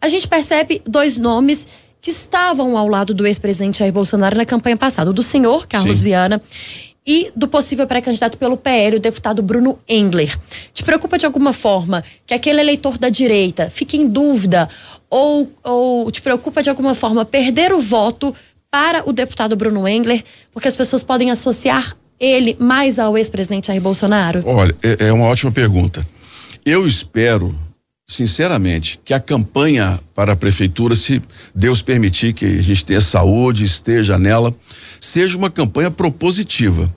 a 0.01 0.09
gente 0.09 0.27
percebe 0.27 0.83
dois 0.87 1.17
nomes 1.17 1.69
que 2.01 2.11
estavam 2.11 2.77
ao 2.77 2.89
lado 2.89 3.13
do 3.13 3.27
ex-presidente 3.27 3.79
Jair 3.79 3.93
Bolsonaro 3.93 4.37
na 4.37 4.45
campanha 4.45 4.77
passada, 4.77 5.13
do 5.13 5.23
senhor 5.23 5.67
Carlos 5.67 5.99
Sim. 5.99 6.05
Viana 6.05 6.41
e 7.07 7.33
do 7.35 7.49
possível 7.49 7.87
pré-candidato 7.87 8.37
pelo 8.37 8.57
PL, 8.57 8.97
o 8.97 9.01
deputado 9.01 9.43
Bruno 9.43 9.79
Engler. 9.89 10.39
Te 10.75 10.85
preocupa 10.85 11.17
de 11.17 11.25
alguma 11.25 11.55
forma 11.55 12.05
que 12.27 12.35
aquele 12.35 12.61
eleitor 12.61 12.99
da 12.99 13.09
direita 13.09 13.71
fique 13.71 13.97
em 13.97 14.07
dúvida 14.07 14.69
ou, 15.09 15.51
ou 15.65 16.11
te 16.11 16.21
preocupa 16.21 16.63
de 16.63 16.69
alguma 16.69 16.95
forma 16.95 17.25
perder 17.25 17.73
o 17.73 17.81
voto 17.81 18.35
para 18.71 19.09
o 19.09 19.13
deputado 19.13 19.57
Bruno 19.57 19.89
Engler, 19.89 20.23
porque 20.53 20.69
as 20.69 20.77
pessoas 20.77 21.03
podem 21.03 21.31
associar 21.31 21.97
ele 22.21 22.57
mais 22.61 22.99
ao 22.99 23.17
ex-presidente 23.17 23.69
Jair 23.69 23.81
Bolsonaro? 23.81 24.43
Olha, 24.45 24.77
é, 24.83 25.07
é 25.07 25.13
uma 25.13 25.27
ótima 25.27 25.51
pergunta. 25.51 26.07
Eu 26.65 26.87
espero, 26.87 27.59
sinceramente, 28.09 28.99
que 29.05 29.13
a 29.13 29.21
campanha 29.21 30.01
para 30.15 30.33
a 30.33 30.37
prefeitura, 30.37 30.97
se 30.97 31.23
Deus 31.55 31.83
permitir 31.83 32.33
que 32.33 32.47
a 32.47 32.63
gente 32.63 32.85
tenha 32.85 33.03
saúde, 33.03 33.65
esteja 33.65 34.19
nela, 34.19 34.55
seja 34.99 35.37
uma 35.37 35.51
campanha 35.51 35.91
propositiva. 35.91 36.93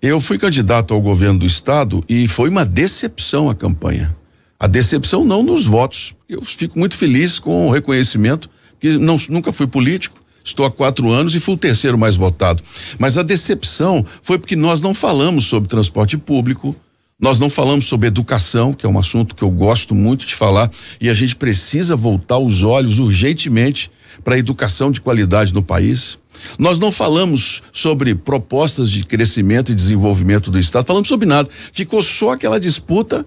Eu 0.00 0.20
fui 0.20 0.38
candidato 0.38 0.94
ao 0.94 1.00
governo 1.00 1.40
do 1.40 1.46
estado 1.46 2.04
e 2.08 2.28
foi 2.28 2.48
uma 2.48 2.64
decepção 2.64 3.50
a 3.50 3.54
campanha. 3.56 4.16
A 4.58 4.68
decepção 4.68 5.24
não 5.24 5.42
nos 5.42 5.66
votos. 5.66 6.14
Eu 6.28 6.40
fico 6.42 6.78
muito 6.78 6.96
feliz 6.96 7.40
com 7.40 7.66
o 7.66 7.72
reconhecimento, 7.72 8.48
que 8.78 8.96
não, 8.96 9.16
nunca 9.28 9.50
fui 9.50 9.66
político, 9.66 10.22
estou 10.44 10.64
há 10.64 10.70
quatro 10.70 11.10
anos 11.10 11.34
e 11.34 11.40
fui 11.40 11.54
o 11.54 11.58
terceiro 11.58 11.98
mais 11.98 12.16
votado. 12.16 12.62
Mas 12.98 13.18
a 13.18 13.22
decepção 13.24 14.06
foi 14.22 14.38
porque 14.38 14.54
nós 14.54 14.80
não 14.80 14.94
falamos 14.94 15.46
sobre 15.46 15.68
transporte 15.68 16.16
público, 16.16 16.74
nós 17.18 17.38
não 17.38 17.48
falamos 17.48 17.86
sobre 17.86 18.08
educação, 18.08 18.74
que 18.74 18.84
é 18.84 18.88
um 18.88 18.98
assunto 18.98 19.34
que 19.34 19.42
eu 19.42 19.50
gosto 19.50 19.94
muito 19.94 20.26
de 20.26 20.34
falar, 20.34 20.70
e 21.00 21.08
a 21.08 21.14
gente 21.14 21.34
precisa 21.34 21.96
voltar 21.96 22.38
os 22.38 22.62
olhos 22.62 22.98
urgentemente 22.98 23.90
para 24.22 24.34
a 24.34 24.38
educação 24.38 24.90
de 24.90 25.00
qualidade 25.00 25.54
no 25.54 25.62
país. 25.62 26.18
Nós 26.58 26.78
não 26.78 26.92
falamos 26.92 27.62
sobre 27.72 28.14
propostas 28.14 28.90
de 28.90 29.04
crescimento 29.04 29.72
e 29.72 29.74
desenvolvimento 29.74 30.50
do 30.50 30.58
Estado, 30.58 30.86
falamos 30.86 31.08
sobre 31.08 31.26
nada. 31.26 31.48
Ficou 31.72 32.02
só 32.02 32.32
aquela 32.32 32.60
disputa 32.60 33.24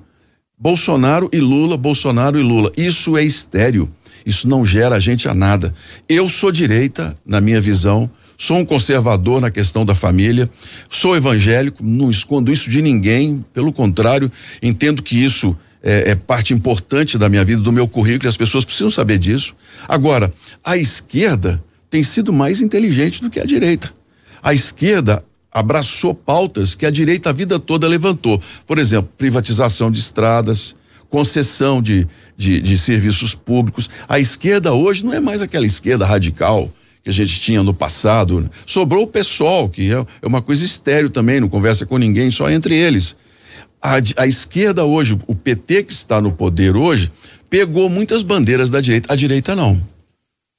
Bolsonaro 0.58 1.30
e 1.34 1.40
Lula, 1.40 1.76
Bolsonaro 1.76 2.38
e 2.38 2.44
Lula. 2.44 2.72
Isso 2.78 3.18
é 3.18 3.24
estéreo. 3.24 3.90
Isso 4.26 4.48
não 4.48 4.64
gera 4.66 4.98
a 4.98 5.00
gente 5.00 5.28
a 5.28 5.34
nada. 5.34 5.74
Eu 6.08 6.30
sou 6.30 6.52
direita, 6.52 7.18
na 7.26 7.42
minha 7.42 7.60
visão, 7.60 8.10
sou 8.40 8.58
um 8.58 8.66
conservador 8.66 9.42
na 9.42 9.52
questão 9.52 9.84
da 9.84 9.94
família, 9.94 10.50
sou 10.90 11.14
evangélico, 11.14 11.84
não 11.84 12.10
escondo 12.10 12.54
isso 12.54 12.70
de 12.70 12.82
ninguém, 12.82 13.46
pelo 13.54 13.74
contrário, 13.74 14.32
entendo 14.64 15.04
que 15.04 15.22
isso 15.22 15.56
é, 15.84 16.12
é, 16.12 16.16
parte 16.16 16.54
importante 16.54 17.18
da 17.18 17.28
minha 17.28 17.44
vida, 17.44 17.62
do 17.62 17.74
meu 17.74 17.86
currículo, 17.86 18.28
e 18.28 18.30
as 18.30 18.38
pessoas 18.38 18.64
precisam 18.64 18.90
saber 18.90 19.20
disso. 19.20 19.54
Agora, 19.90 20.34
a 20.64 20.78
esquerda 20.78 21.62
tem 21.90 22.02
sido 22.02 22.32
mais 22.32 22.62
inteligente 22.62 23.22
do 23.22 23.30
que 23.30 23.42
a 23.42 23.46
direita. 23.46 23.92
A 24.42 24.54
esquerda 24.54 25.22
abraçou 25.52 26.16
pautas 26.16 26.74
que 26.74 26.86
a 26.86 26.90
direita 26.90 27.32
a 27.32 27.34
vida 27.34 27.60
toda 27.60 27.90
levantou. 27.90 28.42
Por 28.66 28.78
exemplo, 28.78 29.12
privatização 29.18 29.92
de 29.92 30.00
estradas, 30.00 30.78
concessão 31.10 31.82
de, 31.82 32.08
de, 32.38 32.62
de 32.62 32.78
serviços 32.78 33.36
públicos. 33.36 33.90
A 34.08 34.18
esquerda 34.18 34.72
hoje 34.74 35.04
não 35.04 35.14
é 35.14 35.20
mais 35.20 35.42
aquela 35.42 35.66
esquerda 35.66 36.06
radical 36.06 36.72
que 37.04 37.10
a 37.10 37.14
gente 37.14 37.40
tinha 37.40 37.64
no 37.64 37.74
passado. 37.74 38.50
Sobrou 38.66 39.04
o 39.04 39.08
pessoal, 39.08 39.70
que 39.70 39.92
é, 39.94 40.06
é 40.22 40.28
uma 40.28 40.42
coisa 40.42 40.66
estéreo 40.66 41.10
também, 41.10 41.40
não 41.40 41.50
conversa 41.50 41.86
com 41.86 41.98
ninguém, 41.98 42.30
só 42.32 42.50
entre 42.50 42.76
eles. 42.76 43.16
A, 43.82 43.96
a 44.18 44.28
esquerda 44.28 44.84
hoje, 44.84 45.18
o 45.28 45.36
PT 45.36 45.84
que 45.84 45.94
está 45.94 46.22
no 46.22 46.32
poder 46.32 46.76
hoje, 46.76 47.12
pegou 47.50 47.90
muitas 47.90 48.24
bandeiras 48.24 48.70
da 48.70 48.82
direita. 48.82 49.14
A 49.14 49.16
direita 49.16 49.56
não. 49.56 49.82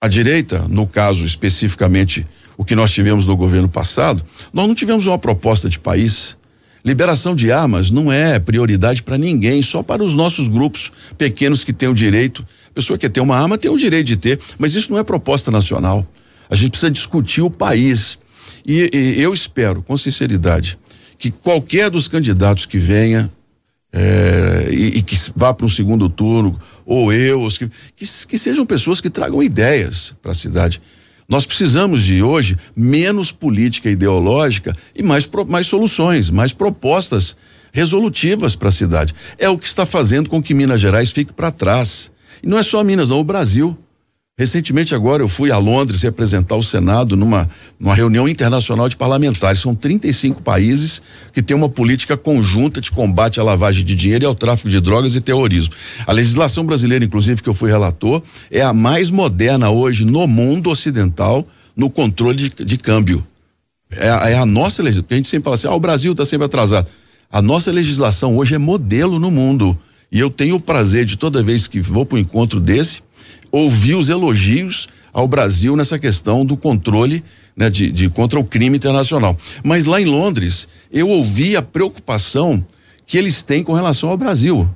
A 0.02 0.09
direita, 0.09 0.66
no 0.68 0.87
caso 0.87 1.26
especificamente 1.26 2.26
o 2.56 2.64
que 2.64 2.75
nós 2.75 2.90
tivemos 2.90 3.26
no 3.26 3.37
governo 3.37 3.68
passado, 3.68 4.25
nós 4.52 4.66
não 4.66 4.75
tivemos 4.75 5.06
uma 5.06 5.18
proposta 5.18 5.68
de 5.68 5.78
país. 5.78 6.37
Liberação 6.82 7.35
de 7.35 7.52
armas 7.52 7.90
não 7.90 8.11
é 8.11 8.38
prioridade 8.38 9.02
para 9.02 9.18
ninguém, 9.18 9.61
só 9.61 9.82
para 9.82 10.02
os 10.02 10.14
nossos 10.14 10.49
grupos 10.49 10.90
pequenos 11.18 11.62
que 11.62 11.73
têm 11.73 11.88
o 11.88 11.94
direito. 11.94 12.47
A 12.70 12.73
pessoa 12.73 12.97
que 12.97 13.06
quer 13.06 13.12
ter 13.12 13.20
uma 13.20 13.37
arma 13.37 13.59
tem 13.59 13.70
o 13.70 13.76
direito 13.76 14.06
de 14.06 14.16
ter, 14.16 14.40
mas 14.59 14.75
isso 14.75 14.90
não 14.90 14.99
é 14.99 15.04
proposta 15.04 15.50
nacional. 15.50 16.06
A 16.50 16.54
gente 16.54 16.73
precisa 16.73 16.90
discutir 16.90 17.42
o 17.42 17.50
país. 17.50 18.19
E, 18.66 18.90
e 18.92 19.23
eu 19.23 19.33
espero, 19.33 19.83
com 19.83 19.97
sinceridade, 19.97 20.78
que 21.16 21.30
qualquer 21.30 21.90
dos 21.90 22.09
candidatos 22.09 22.66
que 22.66 22.78
venha 22.78 23.30
é, 23.92 24.69
e, 24.71 24.99
e, 24.99 25.02
que 25.02 25.16
vá 25.35 25.52
para 25.52 25.66
um 25.66 25.69
segundo 25.69 26.09
turno, 26.09 26.61
ou 26.87 27.12
eu, 27.12 27.47
que, 27.49 27.69
que, 27.97 28.26
que 28.26 28.38
sejam 28.38 28.64
pessoas 28.64 29.00
que 29.00 29.11
tragam 29.11 29.42
ideias 29.42 30.14
para 30.23 30.30
a 30.30 30.35
cidade. 30.35 30.80
Nós 31.28 31.47
precisamos 31.47 32.02
de 32.02 32.23
hoje 32.23 32.57
menos 32.75 33.30
política 33.30 33.88
ideológica 33.88 34.76
e 34.95 35.02
mais, 35.02 35.28
mais 35.49 35.66
soluções, 35.66 36.30
mais 36.30 36.52
propostas 36.52 37.37
resolutivas 37.73 38.57
para 38.57 38.69
a 38.69 38.73
cidade. 38.73 39.14
É 39.38 39.49
o 39.49 39.59
que 39.59 39.66
está 39.66 39.87
fazendo 39.87 40.28
com 40.28 40.42
que 40.42 40.54
Minas 40.54 40.80
Gerais 40.80 41.12
fique 41.12 41.33
para 41.33 41.52
trás. 41.52 42.11
E 42.42 42.49
não 42.49 42.59
é 42.59 42.62
só 42.62 42.83
Minas, 42.83 43.11
não, 43.11 43.21
o 43.21 43.25
Brasil. 43.25 43.78
Recentemente 44.40 44.94
agora 44.94 45.23
eu 45.23 45.28
fui 45.28 45.52
a 45.52 45.59
Londres 45.59 46.00
representar 46.00 46.56
o 46.56 46.62
Senado 46.62 47.14
numa, 47.14 47.47
numa 47.78 47.94
reunião 47.94 48.26
internacional 48.26 48.88
de 48.88 48.97
parlamentares. 48.97 49.61
São 49.61 49.75
35 49.75 50.40
países 50.40 51.02
que 51.35 51.42
têm 51.42 51.54
uma 51.54 51.68
política 51.68 52.16
conjunta 52.16 52.80
de 52.80 52.90
combate 52.90 53.38
à 53.38 53.42
lavagem 53.42 53.85
de 53.85 53.94
dinheiro 53.94 54.25
e 54.25 54.26
ao 54.26 54.35
tráfico 54.35 54.70
de 54.70 54.80
drogas 54.80 55.14
e 55.14 55.20
terrorismo. 55.20 55.75
A 56.06 56.12
legislação 56.12 56.64
brasileira, 56.64 57.04
inclusive, 57.04 57.42
que 57.42 57.50
eu 57.50 57.52
fui 57.52 57.70
relator, 57.70 58.23
é 58.50 58.62
a 58.62 58.73
mais 58.73 59.11
moderna 59.11 59.68
hoje 59.68 60.06
no 60.06 60.26
mundo 60.26 60.70
ocidental 60.70 61.47
no 61.76 61.90
controle 61.90 62.49
de, 62.49 62.64
de 62.64 62.78
câmbio. 62.78 63.23
É, 63.90 64.06
é, 64.06 64.38
a 64.38 64.47
nossa 64.47 64.82
legislação, 64.82 65.02
porque 65.02 65.14
a 65.14 65.16
gente 65.18 65.28
sempre 65.28 65.44
fala 65.44 65.56
assim, 65.56 65.66
ah, 65.66 65.75
o 65.75 65.80
Brasil 65.80 66.12
está 66.12 66.25
sempre 66.25 66.47
atrasado. 66.47 66.88
A 67.30 67.42
nossa 67.42 67.70
legislação 67.70 68.38
hoje 68.38 68.54
é 68.54 68.59
modelo 68.59 69.18
no 69.18 69.30
mundo. 69.30 69.78
E 70.11 70.18
eu 70.18 70.30
tenho 70.30 70.56
o 70.56 70.61
prazer 70.61 71.04
de 71.04 71.18
toda 71.18 71.42
vez 71.42 71.68
que 71.68 71.78
vou 71.78 72.06
para 72.06 72.16
um 72.16 72.20
encontro 72.20 72.59
desse, 72.59 73.02
ouvi 73.50 73.95
os 73.95 74.09
elogios 74.09 74.89
ao 75.12 75.27
Brasil 75.27 75.77
nessa 75.77 75.99
questão 75.99 76.45
do 76.45 76.57
controle 76.57 77.25
né, 77.57 77.69
de, 77.69 77.91
de 77.91 78.09
contra 78.09 78.39
o 78.39 78.45
crime 78.45 78.77
internacional. 78.77 79.37
Mas 79.62 79.87
lá 79.87 80.00
em 80.00 80.05
Londres, 80.05 80.69
eu 80.91 81.09
ouvi 81.09 81.57
a 81.57 81.62
preocupação 81.62 82.65
que 83.07 83.19
eles 83.19 83.43
têm 83.43 83.65
com 83.65 83.73
relação 83.73 84.09
ao 84.09 84.17
Brasil. 84.17 84.69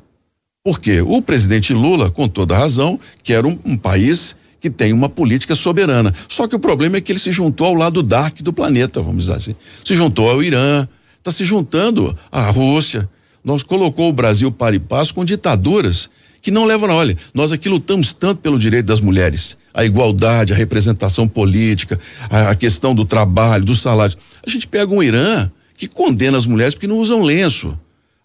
Por 0.62 0.80
quê? 0.80 1.00
O 1.02 1.20
presidente 1.20 1.72
Lula, 1.72 2.10
com 2.10 2.26
toda 2.26 2.56
razão, 2.56 2.98
quer 3.22 3.44
um, 3.44 3.58
um 3.64 3.76
país 3.76 4.36
que 4.60 4.70
tem 4.70 4.92
uma 4.94 5.10
política 5.10 5.54
soberana. 5.54 6.14
Só 6.26 6.48
que 6.48 6.56
o 6.56 6.58
problema 6.58 6.96
é 6.96 7.00
que 7.00 7.12
ele 7.12 7.18
se 7.18 7.30
juntou 7.30 7.66
ao 7.66 7.74
lado 7.74 8.02
dark 8.02 8.40
do 8.40 8.52
planeta, 8.52 9.02
vamos 9.02 9.24
dizer 9.24 9.36
assim. 9.36 9.54
Se 9.84 9.94
juntou 9.94 10.30
ao 10.30 10.42
Irã, 10.42 10.88
está 11.18 11.30
se 11.30 11.44
juntando 11.44 12.16
à 12.32 12.48
Rússia. 12.50 13.08
Nós 13.44 13.62
colocou 13.62 14.08
o 14.08 14.12
Brasil 14.12 14.50
para 14.50 14.74
e 14.74 14.78
passo 14.78 15.14
com 15.14 15.22
ditaduras 15.22 16.08
que 16.44 16.50
não 16.50 16.66
levam 16.66 16.88
na 16.88 16.94
olha. 16.94 17.16
Nós 17.32 17.52
aqui 17.52 17.70
lutamos 17.70 18.12
tanto 18.12 18.42
pelo 18.42 18.58
direito 18.58 18.84
das 18.84 19.00
mulheres, 19.00 19.56
a 19.72 19.82
igualdade, 19.82 20.52
a 20.52 20.56
representação 20.56 21.26
política, 21.26 21.98
a, 22.28 22.50
a 22.50 22.54
questão 22.54 22.94
do 22.94 23.06
trabalho, 23.06 23.64
do 23.64 23.74
salário. 23.74 24.14
A 24.46 24.50
gente 24.50 24.68
pega 24.68 24.92
um 24.92 25.02
Irã 25.02 25.50
que 25.74 25.88
condena 25.88 26.36
as 26.36 26.44
mulheres 26.44 26.74
porque 26.74 26.86
não 26.86 26.98
usam 26.98 27.22
lenço. 27.22 27.76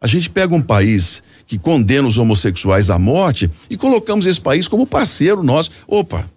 A 0.02 0.06
gente 0.06 0.30
pega 0.30 0.54
um 0.54 0.62
país 0.62 1.24
que 1.48 1.58
condena 1.58 2.10
os 2.10 2.18
homossexuais 2.18 2.90
à 2.90 3.00
morte 3.00 3.50
e 3.70 3.78
colocamos 3.78 4.26
esse 4.26 4.42
país 4.42 4.68
como 4.68 4.86
parceiro 4.86 5.42
nosso. 5.42 5.72
Opa, 5.88 6.30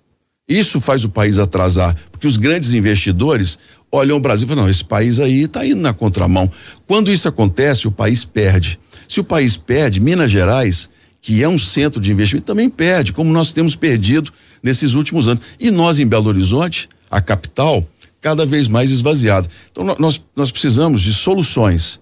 isso 0.48 0.80
faz 0.80 1.02
o 1.04 1.08
país 1.08 1.36
atrasar, 1.36 1.96
porque 2.12 2.28
os 2.28 2.36
grandes 2.36 2.74
investidores 2.74 3.58
olham 3.90 4.16
o 4.16 4.20
Brasil 4.20 4.46
e 4.46 4.48
falam: 4.48 4.64
não, 4.64 4.70
esse 4.70 4.84
país 4.84 5.18
aí 5.18 5.42
está 5.42 5.66
indo 5.66 5.80
na 5.80 5.92
contramão. 5.92 6.48
Quando 6.86 7.10
isso 7.10 7.26
acontece, 7.26 7.88
o 7.88 7.92
país 7.92 8.24
perde. 8.24 8.78
Se 9.08 9.18
o 9.18 9.24
país 9.24 9.56
perde, 9.56 9.98
Minas 9.98 10.30
Gerais 10.30 10.88
que 11.22 11.40
é 11.40 11.48
um 11.48 11.56
centro 11.56 12.00
de 12.00 12.10
investimento, 12.10 12.44
também 12.44 12.68
perde, 12.68 13.12
como 13.12 13.32
nós 13.32 13.52
temos 13.52 13.76
perdido 13.76 14.32
nesses 14.60 14.94
últimos 14.94 15.28
anos. 15.28 15.44
E 15.58 15.70
nós, 15.70 16.00
em 16.00 16.06
Belo 16.06 16.28
Horizonte, 16.28 16.88
a 17.08 17.20
capital, 17.20 17.86
cada 18.20 18.44
vez 18.44 18.66
mais 18.66 18.90
esvaziada. 18.90 19.48
Então, 19.70 19.84
nós, 19.98 20.20
nós 20.34 20.50
precisamos 20.50 21.00
de 21.00 21.14
soluções. 21.14 22.00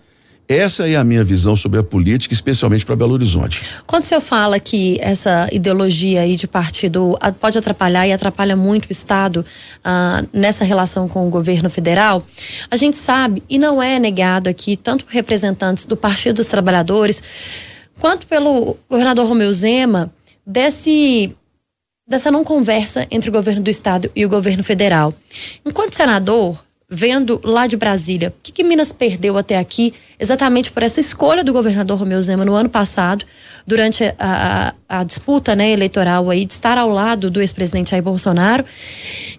Essa 0.48 0.88
é 0.88 0.96
a 0.96 1.04
minha 1.04 1.22
visão 1.22 1.54
sobre 1.54 1.78
a 1.78 1.82
política, 1.82 2.34
especialmente 2.34 2.84
para 2.84 2.96
Belo 2.96 3.12
Horizonte. 3.12 3.62
Quando 3.86 4.02
o 4.02 4.06
senhor 4.06 4.20
fala 4.20 4.58
que 4.58 4.98
essa 5.00 5.48
ideologia 5.52 6.22
aí 6.22 6.34
de 6.34 6.48
partido 6.48 7.16
pode 7.38 7.56
atrapalhar 7.56 8.08
e 8.08 8.12
atrapalha 8.12 8.56
muito 8.56 8.86
o 8.86 8.92
Estado 8.92 9.44
ah, 9.84 10.24
nessa 10.32 10.64
relação 10.64 11.06
com 11.06 11.28
o 11.28 11.30
governo 11.30 11.70
federal, 11.70 12.26
a 12.70 12.74
gente 12.74 12.96
sabe, 12.96 13.44
e 13.48 13.58
não 13.58 13.80
é 13.80 13.98
negado 13.98 14.48
aqui, 14.48 14.76
tanto 14.76 15.04
representantes 15.08 15.84
do 15.84 15.96
Partido 15.96 16.36
dos 16.36 16.48
Trabalhadores 16.48 17.22
quanto 18.00 18.26
pelo 18.26 18.76
governador 18.88 19.28
Romeu 19.28 19.52
Zema, 19.52 20.10
desse, 20.44 21.36
dessa 22.08 22.30
não 22.30 22.42
conversa 22.42 23.06
entre 23.10 23.28
o 23.28 23.32
governo 23.32 23.62
do 23.62 23.70
estado 23.70 24.10
e 24.16 24.24
o 24.24 24.28
governo 24.28 24.64
federal. 24.64 25.14
Enquanto 25.64 25.94
senador, 25.94 26.64
vendo 26.88 27.40
lá 27.44 27.66
de 27.66 27.76
Brasília, 27.76 28.30
o 28.30 28.42
que, 28.42 28.50
que, 28.50 28.64
Minas 28.64 28.90
perdeu 28.90 29.36
até 29.36 29.58
aqui, 29.58 29.92
exatamente 30.18 30.72
por 30.72 30.82
essa 30.82 30.98
escolha 30.98 31.44
do 31.44 31.52
governador 31.52 31.98
Romeu 31.98 32.20
Zema 32.22 32.44
no 32.44 32.54
ano 32.54 32.70
passado, 32.70 33.24
durante 33.66 34.02
a, 34.02 34.74
a, 34.88 35.00
a 35.00 35.04
disputa 35.04 35.54
né, 35.54 35.70
eleitoral 35.70 36.30
aí, 36.30 36.46
de 36.46 36.54
estar 36.54 36.78
ao 36.78 36.88
lado 36.88 37.30
do 37.30 37.40
ex-presidente 37.40 37.90
Jair 37.90 38.02
Bolsonaro, 38.02 38.64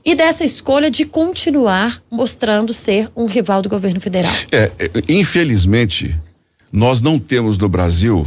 e 0.06 0.13
dessa 0.13 0.46
escolha 0.46 0.91
de 0.91 1.03
continuar 1.03 2.01
mostrando 2.12 2.72
ser 2.74 3.10
um 3.15 3.25
rival 3.25 3.63
do 3.63 3.68
governo 3.68 4.00
federal. 4.00 4.32
É, 4.51 4.72
é 4.77 4.91
infelizmente, 5.10 6.15
nós 6.72 7.01
não 7.01 7.18
temos 7.18 7.58
no 7.58 7.68
Brasil 7.68 8.25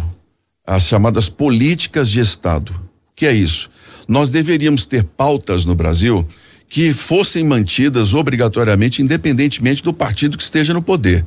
as 0.66 0.84
chamadas 0.84 1.28
políticas 1.28 2.08
de 2.08 2.20
Estado. 2.20 2.70
O 2.72 3.14
que 3.14 3.26
é 3.26 3.32
isso? 3.32 3.70
Nós 4.08 4.30
deveríamos 4.30 4.84
ter 4.84 5.04
pautas 5.04 5.64
no 5.64 5.74
Brasil 5.74 6.26
que 6.68 6.92
fossem 6.92 7.44
mantidas 7.44 8.14
obrigatoriamente, 8.14 9.02
independentemente 9.02 9.82
do 9.82 9.92
partido 9.92 10.36
que 10.36 10.42
esteja 10.42 10.72
no 10.72 10.82
poder. 10.82 11.24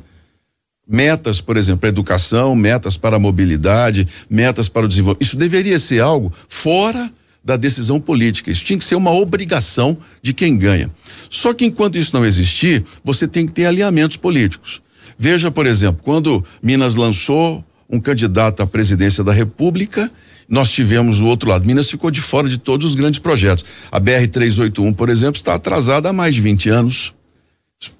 Metas, 0.86 1.40
por 1.40 1.56
exemplo, 1.56 1.80
para 1.80 1.88
educação, 1.90 2.54
metas 2.54 2.96
para 2.96 3.16
a 3.16 3.20
mobilidade, 3.20 4.08
metas 4.28 4.68
para 4.68 4.86
o 4.86 4.88
desenvolvimento. 4.88 5.26
Isso 5.26 5.36
deveria 5.36 5.78
ser 5.78 6.00
algo 6.00 6.32
fora 6.48 7.12
da 7.44 7.56
decisão 7.56 8.00
política. 8.00 8.50
Isso 8.50 8.64
tinha 8.64 8.78
que 8.78 8.84
ser 8.84 8.94
uma 8.94 9.12
obrigação 9.12 9.96
de 10.22 10.32
quem 10.32 10.56
ganha. 10.56 10.90
Só 11.30 11.54
que 11.54 11.64
enquanto 11.64 11.98
isso 11.98 12.14
não 12.14 12.24
existir, 12.24 12.84
você 13.04 13.28
tem 13.28 13.46
que 13.46 13.52
ter 13.52 13.66
alinhamentos 13.66 14.16
políticos. 14.16 14.82
Veja, 15.18 15.50
por 15.50 15.66
exemplo, 15.66 16.00
quando 16.02 16.44
Minas 16.62 16.94
lançou 16.94 17.64
um 17.88 17.98
candidato 17.98 18.62
à 18.62 18.66
presidência 18.66 19.24
da 19.24 19.32
República, 19.32 20.10
nós 20.48 20.70
tivemos 20.70 21.20
o 21.20 21.26
outro 21.26 21.48
lado. 21.48 21.66
Minas 21.66 21.90
ficou 21.90 22.10
de 22.10 22.20
fora 22.20 22.48
de 22.48 22.58
todos 22.58 22.86
os 22.86 22.94
grandes 22.94 23.18
projetos. 23.18 23.64
A 23.90 24.00
BR 24.00 24.26
381, 24.30 24.92
por 24.94 25.08
exemplo, 25.08 25.36
está 25.36 25.54
atrasada 25.54 26.08
há 26.08 26.12
mais 26.12 26.34
de 26.34 26.40
20 26.40 26.68
anos. 26.70 27.12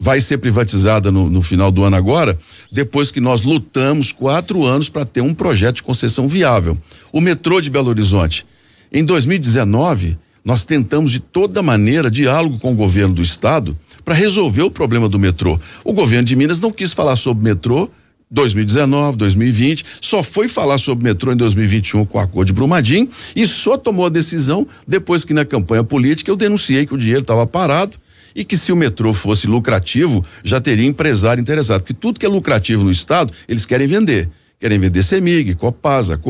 Vai 0.01 0.21
ser 0.21 0.39
privatizada 0.39 1.13
no, 1.13 1.31
no 1.31 1.41
final 1.41 1.71
do 1.71 1.85
ano 1.85 1.95
agora, 1.95 2.37
depois 2.73 3.11
que 3.11 3.21
nós 3.21 3.43
lutamos 3.43 4.11
quatro 4.11 4.65
anos 4.65 4.89
para 4.89 5.05
ter 5.05 5.21
um 5.21 5.33
projeto 5.33 5.77
de 5.77 5.83
concessão 5.85 6.27
viável. 6.27 6.77
O 7.13 7.21
metrô 7.21 7.61
de 7.61 7.71
Belo 7.71 7.89
Horizonte. 7.89 8.45
Em 8.93 9.05
2019, 9.05 10.19
nós 10.45 10.65
tentamos 10.65 11.13
de 11.13 11.21
toda 11.21 11.63
maneira 11.63 12.11
diálogo 12.11 12.59
com 12.59 12.73
o 12.73 12.77
governo 12.77 13.15
do 13.15 13.23
estado 13.23 13.79
para 14.05 14.15
resolver 14.15 14.63
o 14.63 14.71
problema 14.71 15.09
do 15.09 15.19
metrô. 15.19 15.61
O 15.85 15.93
governo 15.93 16.25
de 16.25 16.35
Minas 16.35 16.61
não 16.61 16.73
quis 16.73 16.93
falar 16.93 17.17
sobre 17.17 17.45
metrô 17.45 17.91
2019, 18.31 19.17
2020, 19.17 19.85
só 20.01 20.23
foi 20.23 20.49
falar 20.49 20.79
sobre 20.79 21.05
metrô 21.05 21.33
em 21.33 21.37
2021 21.37 22.05
com 22.05 22.19
o 22.19 22.21
acordo 22.21 22.49
de 22.49 22.53
Brumadinho 22.53 23.09
e 23.35 23.47
só 23.47 23.79
tomou 23.79 24.07
a 24.07 24.11
decisão 24.11 24.67
depois 24.87 25.25
que 25.25 25.33
na 25.33 25.45
campanha 25.45 25.83
política 25.83 26.31
eu 26.31 26.37
denunciei 26.37 26.85
que 26.85 26.95
o 26.95 26.99
dinheiro 26.99 27.23
estava 27.23 27.47
parado 27.47 27.97
e 28.35 28.45
que 28.45 28.57
se 28.57 28.71
o 28.71 28.77
metrô 28.77 29.13
fosse 29.13 29.47
lucrativo, 29.47 30.25
já 30.45 30.61
teria 30.61 30.87
empresário 30.87 31.41
interessado, 31.41 31.81
porque 31.81 31.95
tudo 31.95 32.21
que 32.21 32.27
é 32.27 32.29
lucrativo 32.29 32.85
no 32.85 32.91
estado, 32.91 33.33
eles 33.49 33.65
querem 33.65 33.87
vender. 33.87 34.29
Querem 34.61 34.79
vender 34.79 35.03
Semig, 35.03 35.55
Copasa, 35.55 36.21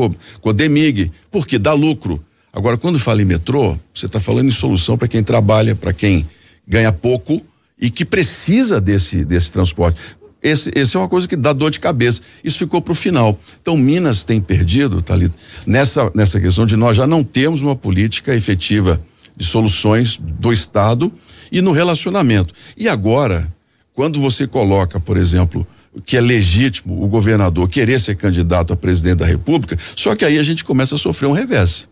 Codemig, 0.41 1.11
porque 1.31 1.57
dá 1.57 1.73
lucro. 1.73 2.23
Agora, 2.53 2.77
quando 2.77 2.99
fala 2.99 3.21
em 3.21 3.25
metrô, 3.25 3.77
você 3.93 4.05
está 4.05 4.19
falando 4.19 4.47
em 4.47 4.51
solução 4.51 4.97
para 4.97 5.07
quem 5.07 5.23
trabalha, 5.23 5.75
para 5.75 5.93
quem 5.93 6.27
ganha 6.67 6.91
pouco 6.91 7.41
e 7.79 7.89
que 7.89 8.03
precisa 8.03 8.81
desse, 8.81 9.23
desse 9.23 9.51
transporte 9.51 9.99
Esse, 10.41 10.71
esse 10.73 10.95
é 10.95 10.99
uma 10.99 11.09
coisa 11.09 11.27
que 11.27 11.35
dá 11.35 11.51
dor 11.51 11.69
de 11.69 11.79
cabeça. 11.79 12.21
Isso 12.43 12.59
ficou 12.59 12.81
para 12.81 12.93
o 12.93 12.95
final. 12.95 13.37
Então, 13.61 13.75
Minas 13.75 14.23
tem 14.23 14.39
perdido, 14.39 15.01
Thalita, 15.01 15.35
nessa, 15.65 16.09
nessa 16.15 16.39
questão 16.39 16.65
de 16.65 16.77
nós 16.77 16.95
já 16.95 17.05
não 17.05 17.23
temos 17.23 17.61
uma 17.61 17.75
política 17.75 18.33
efetiva 18.33 19.01
de 19.35 19.45
soluções 19.45 20.17
do 20.17 20.51
Estado 20.51 21.11
e 21.51 21.61
no 21.61 21.71
relacionamento. 21.71 22.53
E 22.77 22.87
agora, 22.87 23.51
quando 23.93 24.19
você 24.19 24.47
coloca, 24.47 24.99
por 24.99 25.17
exemplo, 25.17 25.67
que 26.05 26.15
é 26.15 26.21
legítimo 26.21 27.03
o 27.03 27.07
governador 27.07 27.67
querer 27.67 27.99
ser 27.99 28.15
candidato 28.15 28.71
a 28.71 28.77
presidente 28.77 29.17
da 29.17 29.25
República, 29.25 29.77
só 29.95 30.15
que 30.15 30.23
aí 30.23 30.37
a 30.37 30.43
gente 30.43 30.63
começa 30.63 30.95
a 30.95 30.97
sofrer 30.97 31.27
um 31.27 31.33
revés. 31.33 31.87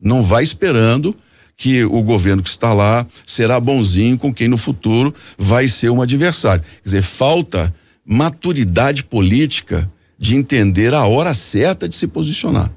Não 0.00 0.22
vai 0.22 0.42
esperando 0.42 1.14
que 1.56 1.84
o 1.84 2.02
governo 2.02 2.42
que 2.42 2.48
está 2.48 2.72
lá 2.72 3.06
será 3.26 3.58
bonzinho 3.58 4.18
com 4.18 4.32
quem 4.32 4.46
no 4.46 4.56
futuro 4.56 5.14
vai 5.38 5.66
ser 5.66 5.90
um 5.90 6.02
adversário. 6.02 6.62
Quer 6.62 6.84
dizer, 6.84 7.02
falta 7.02 7.74
maturidade 8.04 9.02
política 9.02 9.90
de 10.18 10.36
entender 10.36 10.94
a 10.94 11.06
hora 11.06 11.34
certa 11.34 11.88
de 11.88 11.94
se 11.94 12.06
posicionar. 12.06 12.70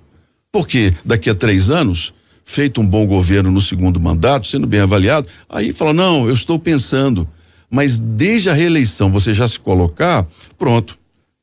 Porque 0.51 0.93
daqui 1.05 1.29
a 1.29 1.35
três 1.35 1.69
anos, 1.69 2.13
feito 2.43 2.81
um 2.81 2.87
bom 2.87 3.05
governo 3.05 3.51
no 3.51 3.61
segundo 3.61 3.99
mandato, 3.99 4.47
sendo 4.47 4.65
bem 4.65 4.79
avaliado, 4.79 5.27
aí 5.47 5.71
fala: 5.71 5.93
não, 5.93 6.27
eu 6.27 6.33
estou 6.33 6.57
pensando. 6.57 7.27
Mas 7.69 7.99
desde 7.99 8.49
a 8.49 8.53
reeleição 8.53 9.11
você 9.11 9.33
já 9.33 9.47
se 9.47 9.59
colocar, 9.59 10.25
pronto. 10.57 10.97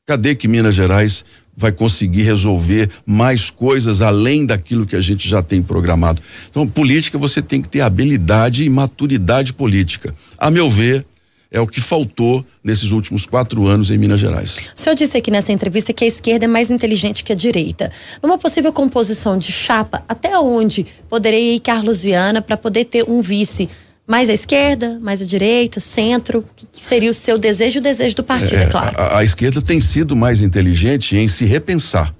Cadê 0.05 0.35
que 0.35 0.47
Minas 0.47 0.75
Gerais 0.75 1.23
vai 1.57 1.71
conseguir 1.71 2.21
resolver 2.21 2.87
mais 3.03 3.49
coisas 3.49 4.03
além 4.03 4.45
daquilo 4.45 4.85
que 4.85 4.95
a 4.95 5.01
gente 5.01 5.27
já 5.27 5.41
tem 5.41 5.61
programado. 5.63 6.21
Então, 6.47 6.67
política 6.67 7.17
você 7.17 7.41
tem 7.41 7.63
que 7.63 7.67
ter 7.67 7.81
habilidade 7.81 8.63
e 8.63 8.69
maturidade 8.69 9.53
política. 9.53 10.13
A 10.37 10.51
meu 10.51 10.69
ver, 10.69 11.03
é 11.51 11.59
o 11.59 11.65
que 11.65 11.81
faltou 11.81 12.45
nesses 12.63 12.91
últimos 12.91 13.25
quatro 13.25 13.65
anos 13.65 13.89
em 13.89 13.97
Minas 13.97 14.19
Gerais. 14.19 14.57
O 14.75 14.79
senhor 14.79 14.95
disse 14.95 15.17
aqui 15.17 15.31
nessa 15.31 15.51
entrevista 15.51 15.93
que 15.93 16.03
a 16.03 16.07
esquerda 16.07 16.45
é 16.45 16.47
mais 16.47 16.69
inteligente 16.69 17.23
que 17.23 17.31
a 17.31 17.35
direita. 17.35 17.91
Numa 18.21 18.37
possível 18.37 18.71
composição 18.71 19.37
de 19.37 19.51
chapa, 19.51 20.03
até 20.07 20.37
onde 20.37 20.85
poderia 21.09 21.55
ir 21.55 21.59
Carlos 21.59 22.03
Viana 22.03 22.41
para 22.41 22.57
poder 22.57 22.85
ter 22.85 23.03
um 23.09 23.21
vice? 23.21 23.69
Mais 24.07 24.29
à 24.29 24.33
esquerda, 24.33 24.97
mais 25.01 25.21
à 25.21 25.25
direita, 25.25 25.81
centro, 25.81 26.45
que 26.71 26.81
seria 26.81 27.11
o 27.11 27.13
seu 27.13 27.37
desejo 27.37 27.77
e 27.77 27.79
o 27.79 27.83
desejo 27.83 28.15
do 28.15 28.23
partido, 28.23 28.55
é, 28.55 28.63
é 28.63 28.67
claro. 28.67 28.95
A, 28.97 29.19
a, 29.19 29.23
esquerda 29.23 29.61
tem 29.61 29.81
sido 29.81 30.15
mais 30.15 30.41
inteligente 30.41 31.17
em 31.17 31.27
se 31.27 31.43
repensar, 31.43 32.15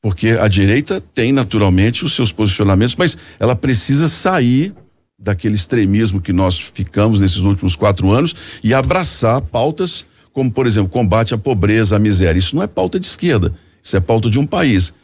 porque 0.00 0.30
a 0.30 0.48
direita 0.48 1.02
tem 1.14 1.30
naturalmente 1.30 2.06
os 2.06 2.14
seus 2.14 2.32
posicionamentos, 2.32 2.96
mas 2.96 3.18
ela 3.38 3.54
precisa 3.54 4.08
sair 4.08 4.74
daquele 5.18 5.54
extremismo 5.54 6.22
que 6.22 6.32
nós 6.32 6.58
ficamos 6.58 7.20
nesses 7.20 7.36
últimos 7.38 7.76
quatro 7.76 8.10
anos 8.10 8.34
e 8.64 8.72
abraçar 8.72 9.42
pautas 9.42 10.06
como, 10.32 10.50
por 10.50 10.66
exemplo, 10.66 10.88
combate 10.88 11.34
à 11.34 11.38
pobreza, 11.38 11.96
à 11.96 11.98
miséria. 11.98 12.38
Isso 12.38 12.56
não 12.56 12.62
é 12.62 12.66
pauta 12.66 12.98
de 12.98 13.06
esquerda, 13.06 13.52
isso 13.82 13.94
é 13.94 14.00
pauta 14.00 14.30
de 14.30 14.38
um 14.38 14.46
país. 14.46 14.94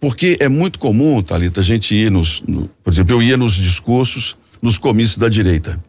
Porque 0.00 0.38
é 0.40 0.48
muito 0.48 0.78
comum, 0.78 1.20
Thalita, 1.20 1.60
a 1.60 1.64
gente 1.64 1.94
ir 1.94 2.10
nos, 2.10 2.40
no, 2.46 2.70
por 2.82 2.90
exemplo, 2.90 3.16
eu 3.16 3.22
ia 3.22 3.36
nos 3.36 3.54
discursos 3.54 4.36
nos 4.60 4.78
comícios 4.78 5.18
da 5.18 5.28
direita. 5.28 5.82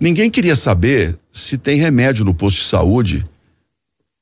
Ninguém 0.00 0.30
queria 0.30 0.56
saber 0.56 1.16
se 1.30 1.56
tem 1.56 1.78
remédio 1.78 2.24
no 2.24 2.34
posto 2.34 2.58
de 2.58 2.64
saúde. 2.64 3.24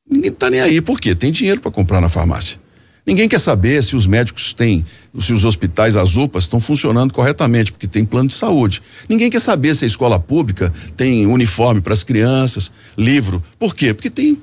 Ninguém 0.09 0.33
tá 0.33 0.51
nem 0.51 0.61
aí, 0.61 0.81
por 0.81 1.01
quê? 1.01 1.15
Tem 1.15 1.33
dinheiro 1.33 1.61
para 1.61 1.71
comprar 1.71 2.01
na 2.01 2.09
farmácia. 2.09 2.59
Ninguém 3.07 3.29
quer 3.29 3.41
saber 3.41 3.83
se 3.83 3.97
os 3.97 4.07
médicos 4.07 4.53
têm, 4.53 4.85
se 5.19 5.33
os 5.33 5.45
hospitais, 5.45 5.97
as 5.97 6.17
UPAs 6.17 6.45
estão 6.45 6.61
funcionando 6.61 7.13
corretamente, 7.13 7.73
porque 7.73 7.89
tem 7.89 8.05
plano 8.05 8.29
de 8.29 8.35
saúde. 8.35 8.83
Ninguém 9.09 9.31
quer 9.31 9.41
saber 9.41 9.75
se 9.75 9.85
a 9.85 9.89
escola 9.89 10.21
pública 10.21 10.73
tem 10.97 11.27
uniforme 11.27 11.81
para 11.81 11.95
as 11.95 12.03
crianças, 12.03 12.71
livro. 12.97 13.43
Por 13.59 13.75
quê? 13.75 13.95
Porque 13.95 14.11
tem, 14.11 14.39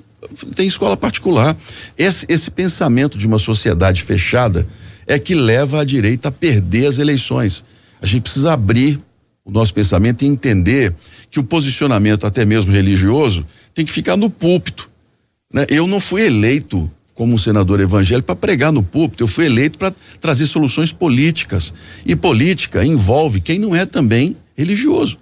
tem 0.56 0.68
escola 0.68 0.98
particular. 0.98 1.56
Esse, 1.98 2.26
esse 2.28 2.50
pensamento 2.50 3.18
de 3.18 3.28
uma 3.28 3.38
sociedade 3.40 4.02
fechada 4.02 4.68
é 5.06 5.20
que 5.20 5.36
leva 5.36 5.82
a 5.82 5.86
direita 5.86 6.30
a 6.30 6.32
perder 6.32 6.88
as 6.88 6.98
eleições. 6.98 7.64
A 8.02 8.06
gente 8.06 8.24
precisa 8.24 8.54
abrir 8.54 9.00
o 9.48 9.52
nosso 9.52 9.74
pensamento 9.74 10.24
e 10.24 10.28
entender 10.28 10.94
que 11.32 11.40
o 11.40 11.44
posicionamento, 11.44 12.28
até 12.28 12.44
mesmo 12.44 12.74
religioso, 12.74 13.48
tem 13.74 13.86
que 13.86 13.92
ficar 13.92 14.18
no 14.18 14.30
púlpito. 14.30 14.90
Né? 15.54 15.66
Eu 15.70 15.88
não 15.88 16.02
fui 16.02 16.26
eleito 16.26 16.92
como 17.14 17.34
um 17.34 17.38
senador 17.38 17.80
evangélico 17.80 18.28
para 18.28 18.36
pregar 18.36 18.72
no 18.74 18.84
púlpito, 18.84 19.24
eu 19.24 19.28
fui 19.28 19.46
eleito 19.46 19.80
para 19.80 19.92
trazer 20.20 20.46
soluções 20.48 20.92
políticas. 20.92 21.74
E 22.06 22.14
política 22.14 22.86
envolve 22.86 23.40
quem 23.40 23.58
não 23.58 23.74
é 23.74 23.86
também 23.86 24.36
religioso. 24.56 25.18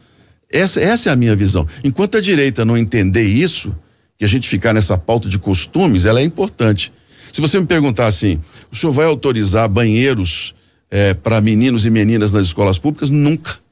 Essa, 0.51 0.81
essa 0.81 1.09
é 1.09 1.13
a 1.13 1.15
minha 1.15 1.35
visão. 1.35 1.67
Enquanto 1.83 2.17
a 2.17 2.21
direita 2.21 2.65
não 2.65 2.75
entender 2.75 3.23
isso, 3.23 3.73
que 4.17 4.25
a 4.25 4.27
gente 4.27 4.49
ficar 4.49 4.73
nessa 4.73 4.97
pauta 4.97 5.29
de 5.29 5.37
costumes, 5.37 6.03
ela 6.03 6.19
é 6.19 6.23
importante. 6.23 6.91
Se 7.31 7.39
você 7.41 7.59
me 7.59 7.65
perguntar 7.65 8.07
assim, 8.07 8.41
o 8.71 8.75
senhor 8.75 8.91
vai 8.91 9.05
autorizar 9.05 9.69
banheiros 9.69 10.55
eh, 10.89 11.13
para 11.13 11.39
meninos 11.41 11.85
e 11.85 11.89
meninas 11.89 12.31
nas 12.31 12.45
escolas 12.45 12.79
públicas? 12.79 13.09
Nunca 13.09 13.64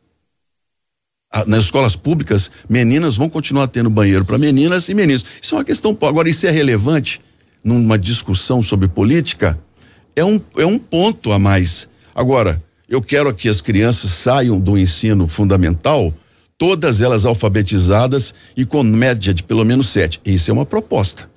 nas 1.47 1.65
escolas 1.65 1.95
públicas, 1.95 2.51
meninas 2.69 3.17
vão 3.17 3.27
continuar 3.27 3.67
tendo 3.67 3.89
banheiro 3.89 4.23
para 4.23 4.37
meninas 4.37 4.87
e 4.89 4.93
meninos. 4.93 5.25
Isso 5.41 5.55
é 5.55 5.57
uma 5.57 5.63
questão. 5.63 5.97
Agora, 6.01 6.29
isso 6.29 6.45
é 6.45 6.51
relevante 6.51 7.19
numa 7.63 7.97
discussão 7.97 8.61
sobre 8.61 8.87
política? 8.87 9.59
É 10.15 10.23
um, 10.23 10.39
é 10.57 10.65
um 10.65 10.77
ponto 10.77 11.31
a 11.31 11.39
mais. 11.39 11.89
Agora, 12.13 12.61
eu 12.87 13.01
quero 13.01 13.33
que 13.33 13.49
as 13.49 13.61
crianças 13.61 14.11
saiam 14.11 14.59
do 14.59 14.77
ensino 14.77 15.25
fundamental, 15.25 16.13
todas 16.57 17.01
elas 17.01 17.25
alfabetizadas 17.25 18.35
e 18.55 18.65
com 18.65 18.83
média 18.83 19.33
de 19.33 19.41
pelo 19.41 19.65
menos 19.65 19.89
sete. 19.89 20.21
Isso 20.23 20.51
é 20.51 20.53
uma 20.53 20.65
proposta. 20.65 21.32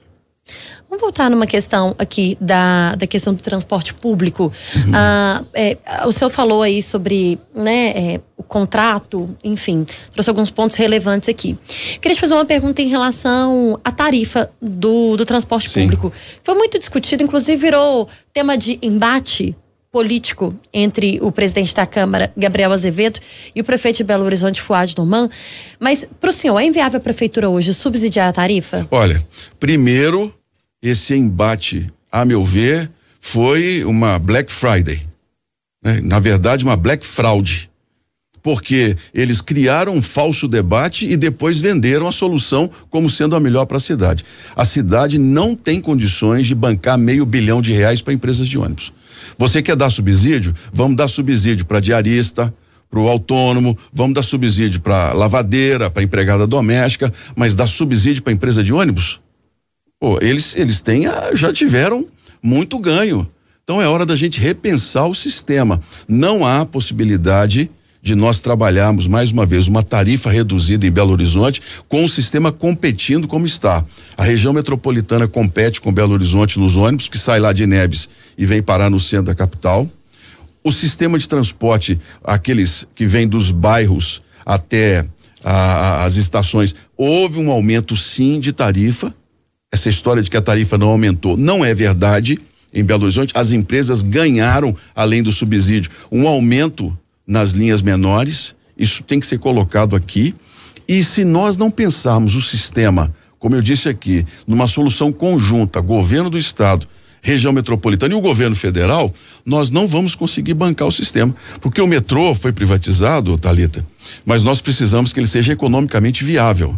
Vamos 0.89 1.03
voltar 1.03 1.29
numa 1.29 1.47
questão 1.47 1.95
aqui 1.99 2.39
da, 2.41 2.95
da 2.95 3.07
questão 3.07 3.35
do 3.35 3.43
transporte 3.43 3.93
público. 3.93 4.53
Uhum. 4.75 4.93
Ah, 4.95 5.43
é, 5.53 5.77
o 6.07 6.13
senhor 6.13 6.31
falou 6.31 6.63
aí 6.63 6.81
sobre 6.81 7.39
né, 7.55 7.89
é, 7.89 8.21
o 8.37 8.43
contrato, 8.43 9.29
enfim, 9.43 9.85
trouxe 10.13 10.31
alguns 10.31 10.51
pontos 10.51 10.77
relevantes 10.77 11.29
aqui. 11.29 11.59
Queria 12.01 12.15
te 12.15 12.21
fazer 12.21 12.35
uma 12.35 12.45
pergunta 12.45 12.81
em 12.81 12.89
relação 12.89 13.79
à 13.85 13.91
tarifa 13.91 14.49
do, 14.63 15.17
do 15.17 15.25
transporte 15.25 15.69
Sim. 15.69 15.83
público. 15.83 16.13
Foi 16.45 16.55
muito 16.55 16.79
discutido, 16.79 17.25
inclusive 17.25 17.57
virou 17.57 18.09
tema 18.33 18.57
de 18.57 18.79
embate 18.81 19.57
político 19.97 20.55
entre 20.75 21.19
o 21.23 21.33
presidente 21.33 21.75
da 21.75 21.87
Câmara, 21.87 22.31
Gabriel 22.37 22.71
Azevedo, 22.71 23.19
e 23.55 23.63
o 23.63 23.65
prefeito 23.65 23.97
de 23.97 24.05
Belo 24.05 24.27
Horizonte, 24.27 24.61
Fuad 24.61 24.95
Norman. 24.95 25.27
Mas, 25.81 26.07
para 26.21 26.29
o 26.29 26.33
senhor, 26.35 26.59
é 26.59 26.67
inviável 26.67 26.99
a 26.99 27.01
prefeitura 27.01 27.49
hoje 27.49 27.73
subsidiar 27.73 28.29
a 28.29 28.33
tarifa? 28.33 28.87
Olha, 28.91 29.27
primeiro 29.59 30.35
esse 30.83 31.15
embate, 31.15 31.87
a 32.13 32.27
meu 32.27 32.45
ver, 32.45 32.91
foi 33.19 33.87
uma 33.87 34.19
Black 34.19 34.53
Friday. 34.53 35.01
Né? 35.83 36.03
Na 36.03 36.19
verdade, 36.19 36.63
uma 36.63 36.77
Black 36.77 37.07
Fraud. 37.07 37.71
Porque 38.47 38.97
eles 39.13 39.41
criaram 39.41 39.93
um 39.93 40.01
falso 40.01 40.47
debate 40.47 41.05
e 41.05 41.17
depois 41.17 41.61
venderam 41.61 42.07
a 42.07 42.13
solução 42.13 42.71
como 42.89 43.11
sendo 43.11 43.35
a 43.35 43.41
melhor 43.41 43.67
para 43.67 43.79
a 43.79 43.81
cidade. 43.81 44.25
A 44.55 44.65
cidade 44.65 45.19
não 45.19 45.57
tem 45.57 45.81
condições 45.81 46.47
de 46.47 46.55
bancar 46.55 46.97
meio 46.97 47.27
bilhão 47.27 47.61
de 47.61 47.73
reais 47.73 48.01
para 48.01 48.13
empresas 48.13 48.47
de 48.47 48.57
ônibus. 48.57 48.93
Você 49.37 49.61
quer 49.61 49.75
dar 49.75 49.91
subsídio? 49.91 50.55
Vamos 50.73 50.97
dar 50.97 51.09
subsídio 51.09 51.67
para 51.67 51.81
diarista, 51.81 52.55
para 52.89 53.01
o 53.01 53.09
autônomo, 53.09 53.77
vamos 53.93 54.15
dar 54.15 54.23
subsídio 54.23 54.81
para 54.81 55.13
lavadeira, 55.13 55.91
para 55.91 56.05
empregada 56.05 56.47
doméstica, 56.47 57.13
mas 57.35 57.53
dar 57.53 57.67
subsídio 57.67 58.23
para 58.23 58.33
empresa 58.33 58.63
de 58.63 58.73
ônibus? 58.73 59.19
Pô, 59.99 60.21
eles, 60.23 60.55
eles 60.55 60.79
têm, 60.79 61.07
já 61.35 61.53
tiveram 61.53 62.07
muito 62.41 62.79
ganho. 62.79 63.29
Então 63.65 63.83
é 63.83 63.89
hora 63.89 64.07
da 64.07 64.15
gente 64.15 64.39
repensar 64.39 65.09
o 65.09 65.15
sistema. 65.17 65.83
Não 66.07 66.47
há 66.47 66.65
possibilidade 66.65 67.69
de 68.07 68.15
nós 68.15 68.39
trabalharmos 68.39 69.09
mais 69.09 69.33
uma 69.33 69.45
vez 69.45 69.67
uma 69.67 69.83
tarifa 69.83 70.31
reduzida 70.31 70.87
em 70.87 70.93
Belo 70.93 71.11
Horizonte 71.11 71.61
com 71.89 72.05
o 72.05 72.09
sistema 72.09 72.53
competindo 72.53 73.27
como 73.27 73.45
está. 73.45 73.85
A 74.17 74.23
região 74.23 74.53
metropolitana 74.53 75.27
compete 75.27 75.81
com 75.81 75.93
Belo 75.93 76.13
Horizonte 76.13 76.57
nos 76.57 76.77
ônibus 76.77 77.09
que 77.09 77.19
sai 77.19 77.41
lá 77.41 77.53
de 77.53 77.67
Neves 77.67 78.09
e 78.39 78.47
vem 78.47 78.63
parar 78.63 78.89
no 78.89 79.01
centro 79.01 79.25
da 79.27 79.35
capital. 79.35 79.91
O 80.63 80.71
sistema 80.71 81.19
de 81.19 81.29
transporte, 81.29 81.99
aqueles 82.23 82.87
que 82.95 83.07
vêm 83.07 83.27
dos 83.27 83.51
bairros 83.51 84.23
até 84.45 85.05
a, 85.43 86.05
as 86.05 86.15
estações, 86.15 86.77
houve 86.97 87.41
um 87.41 87.51
aumento 87.51 87.97
sim 87.97 88.39
de 88.39 88.53
tarifa 88.53 89.13
essa 89.73 89.89
história 89.89 90.23
de 90.23 90.31
que 90.31 90.37
a 90.37 90.41
tarifa 90.41 90.79
não 90.79 90.91
aumentou 90.91 91.37
não 91.37 91.65
é 91.65 91.75
verdade. 91.75 92.39
Em 92.73 92.85
Belo 92.85 93.03
Horizonte, 93.03 93.33
as 93.37 93.51
empresas 93.51 94.01
ganharam, 94.01 94.77
além 94.95 95.25
do 95.25 95.33
subsídio, 95.33 95.91
um 96.13 96.29
aumento 96.29 96.97
nas 97.27 97.51
linhas 97.51 97.83
menores. 97.83 98.55
Isso 98.79 99.03
tem 99.03 99.19
que 99.19 99.27
ser 99.27 99.39
colocado 99.39 99.97
aqui. 99.97 100.35
E 100.87 101.03
se 101.03 101.25
nós 101.25 101.57
não 101.57 101.71
pensarmos 101.71 102.35
o 102.35 102.43
sistema, 102.43 103.13
como 103.39 103.55
eu 103.55 103.63
disse 103.63 103.89
aqui, 103.89 104.25
numa 104.47 104.67
solução 104.67 105.13
conjunta, 105.13 105.81
governo 105.81 106.31
do 106.31 106.39
estado, 106.39 106.87
região 107.21 107.53
metropolitana 107.53 108.15
e 108.15 108.17
o 108.17 108.21
governo 108.21 108.55
federal, 108.55 109.13
nós 109.45 109.71
não 109.71 109.87
vamos 109.87 110.15
conseguir 110.15 110.55
bancar 110.55 110.87
o 110.87 110.93
sistema. 110.93 111.35
Porque 111.61 111.81
o 111.81 111.87
metrô 111.87 112.35
foi 112.37 112.53
privatizado, 112.53 113.37
Talita, 113.37 113.85
mas 114.25 114.45
nós 114.45 114.61
precisamos 114.61 115.13
que 115.13 115.19
ele 115.19 115.27
seja 115.27 115.53
economicamente 115.53 116.23
viável. 116.23 116.77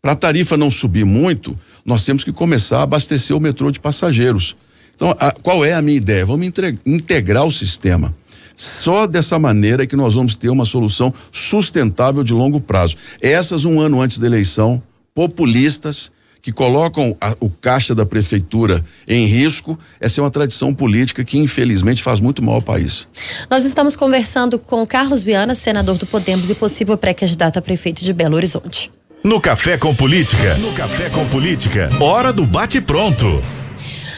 Para 0.00 0.12
a 0.12 0.16
tarifa 0.16 0.56
não 0.56 0.70
subir 0.70 1.04
muito, 1.04 1.58
nós 1.84 2.04
temos 2.04 2.22
que 2.22 2.32
começar 2.32 2.78
a 2.78 2.82
abastecer 2.82 3.36
o 3.36 3.40
metrô 3.40 3.72
de 3.72 3.80
passageiros. 3.80 4.56
Então, 4.94 5.14
a, 5.18 5.32
qual 5.32 5.64
é 5.64 5.74
a 5.74 5.82
minha 5.82 5.96
ideia? 5.96 6.24
Vamos 6.24 6.46
integrar 6.86 7.44
o 7.44 7.52
sistema. 7.52 8.14
Só 8.58 9.06
dessa 9.06 9.38
maneira 9.38 9.84
é 9.84 9.86
que 9.86 9.94
nós 9.94 10.16
vamos 10.16 10.34
ter 10.34 10.50
uma 10.50 10.64
solução 10.64 11.14
sustentável 11.30 12.24
de 12.24 12.32
longo 12.32 12.60
prazo. 12.60 12.96
Essas, 13.22 13.64
um 13.64 13.80
ano 13.80 14.02
antes 14.02 14.18
da 14.18 14.26
eleição, 14.26 14.82
populistas, 15.14 16.10
que 16.42 16.50
colocam 16.50 17.16
a, 17.20 17.36
o 17.38 17.48
caixa 17.48 17.94
da 17.94 18.04
prefeitura 18.04 18.84
em 19.06 19.24
risco, 19.26 19.78
essa 20.00 20.20
é 20.20 20.24
uma 20.24 20.30
tradição 20.30 20.74
política 20.74 21.24
que 21.24 21.38
infelizmente 21.38 22.02
faz 22.02 22.20
muito 22.20 22.42
mal 22.42 22.56
ao 22.56 22.62
país. 22.62 23.06
Nós 23.48 23.64
estamos 23.64 23.94
conversando 23.94 24.58
com 24.58 24.84
Carlos 24.84 25.22
Viana, 25.22 25.54
senador 25.54 25.96
do 25.96 26.06
Podemos 26.06 26.50
e 26.50 26.54
possível 26.56 26.96
pré-candidato 26.98 27.60
a 27.60 27.62
prefeito 27.62 28.02
de 28.02 28.12
Belo 28.12 28.34
Horizonte. 28.34 28.90
No 29.22 29.40
Café 29.40 29.78
com 29.78 29.94
Política, 29.94 30.54
no 30.56 30.72
Café 30.72 31.10
com 31.10 31.24
Política, 31.28 31.90
hora 32.00 32.32
do 32.32 32.44
bate 32.44 32.80
pronto. 32.80 33.40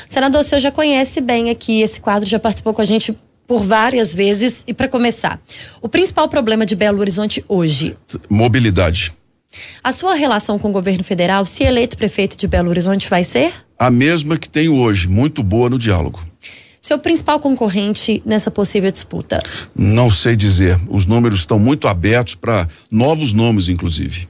Senador, 0.09 0.41
o 0.41 0.45
senhor 0.45 0.61
já 0.61 0.71
conhece 0.71 1.21
bem 1.21 1.51
aqui 1.51 1.83
esse 1.83 2.01
quadro, 2.01 2.29
já 2.29 2.39
participou 2.39 2.73
com 2.73 2.81
a 2.81 2.85
gente 2.85 3.15
por 3.51 3.65
várias 3.65 4.15
vezes. 4.15 4.63
E 4.65 4.73
para 4.73 4.87
começar, 4.87 5.41
o 5.83 5.89
principal 5.89 6.29
problema 6.29 6.65
de 6.65 6.77
Belo 6.77 7.01
Horizonte 7.01 7.45
hoje? 7.49 7.97
Mobilidade. 8.29 9.13
A 9.83 9.93
sua 9.93 10.15
relação 10.15 10.57
com 10.57 10.69
o 10.69 10.73
governo 10.73 11.03
federal, 11.03 11.45
se 11.45 11.65
eleito 11.65 11.97
prefeito 11.97 12.37
de 12.37 12.47
Belo 12.47 12.71
Horizonte, 12.71 13.11
vai 13.11 13.25
ser? 13.25 13.53
A 13.77 13.91
mesma 13.91 14.39
que 14.39 14.49
tenho 14.49 14.77
hoje, 14.77 15.09
muito 15.09 15.43
boa 15.43 15.69
no 15.69 15.81
diálogo. 15.81 16.25
Seu 16.81 16.97
principal 16.97 17.41
concorrente 17.41 18.23
nessa 18.25 18.53
possível 18.53 18.93
disputa? 18.93 19.43
Não 19.75 20.13
sei 20.13 20.37
dizer. 20.37 20.79
Os 20.89 21.05
números 21.05 21.41
estão 21.41 21.59
muito 21.59 21.89
abertos 21.89 22.37
para 22.37 22.69
novos 22.89 23.33
nomes, 23.33 23.67
inclusive. 23.67 24.29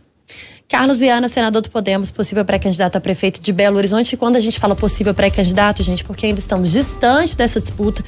Carlos 0.70 1.00
Viana, 1.00 1.28
senador 1.28 1.62
do 1.62 1.68
Podemos, 1.68 2.12
possível 2.12 2.44
pré-candidato 2.44 2.94
a 2.94 3.00
prefeito 3.00 3.40
de 3.40 3.52
Belo 3.52 3.76
Horizonte. 3.76 4.12
E 4.12 4.16
quando 4.16 4.36
a 4.36 4.40
gente 4.40 4.60
fala 4.60 4.76
possível 4.76 5.12
pré-candidato, 5.12 5.82
gente, 5.82 6.04
porque 6.04 6.26
ainda 6.26 6.38
estamos 6.38 6.70
distantes 6.70 7.34
dessa 7.34 7.60
disputa 7.60 8.04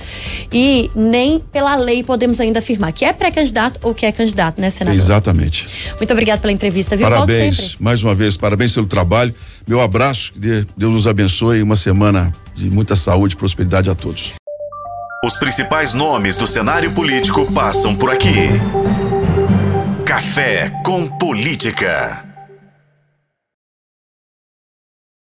e 0.52 0.88
nem 0.94 1.40
pela 1.40 1.74
lei 1.74 2.04
podemos 2.04 2.38
ainda 2.40 2.60
afirmar 2.60 2.92
que 2.92 3.04
é 3.04 3.12
pré-candidato 3.12 3.80
ou 3.82 3.92
que 3.92 4.06
é 4.06 4.12
candidato, 4.12 4.60
né, 4.60 4.70
senador? 4.70 4.96
Exatamente. 4.96 5.66
Muito 5.98 6.12
obrigado 6.12 6.40
pela 6.40 6.52
entrevista, 6.52 6.96
viu? 6.96 7.08
Parabéns, 7.08 7.76
mais 7.80 8.00
uma 8.04 8.14
vez, 8.14 8.36
parabéns 8.36 8.72
pelo 8.72 8.86
trabalho. 8.86 9.34
Meu 9.66 9.80
abraço, 9.80 10.32
que 10.32 10.64
Deus 10.76 10.94
nos 10.94 11.06
abençoe 11.08 11.58
e 11.58 11.62
uma 11.64 11.74
semana 11.74 12.32
de 12.54 12.70
muita 12.70 12.94
saúde 12.94 13.34
e 13.34 13.36
prosperidade 13.36 13.90
a 13.90 13.94
todos. 13.96 14.34
Os 15.24 15.34
principais 15.34 15.94
nomes 15.94 16.36
do 16.36 16.46
cenário 16.46 16.92
político 16.92 17.50
passam 17.52 17.96
por 17.96 18.12
aqui. 18.12 18.50
Café 20.04 20.70
com 20.84 21.08
Política. 21.08 22.31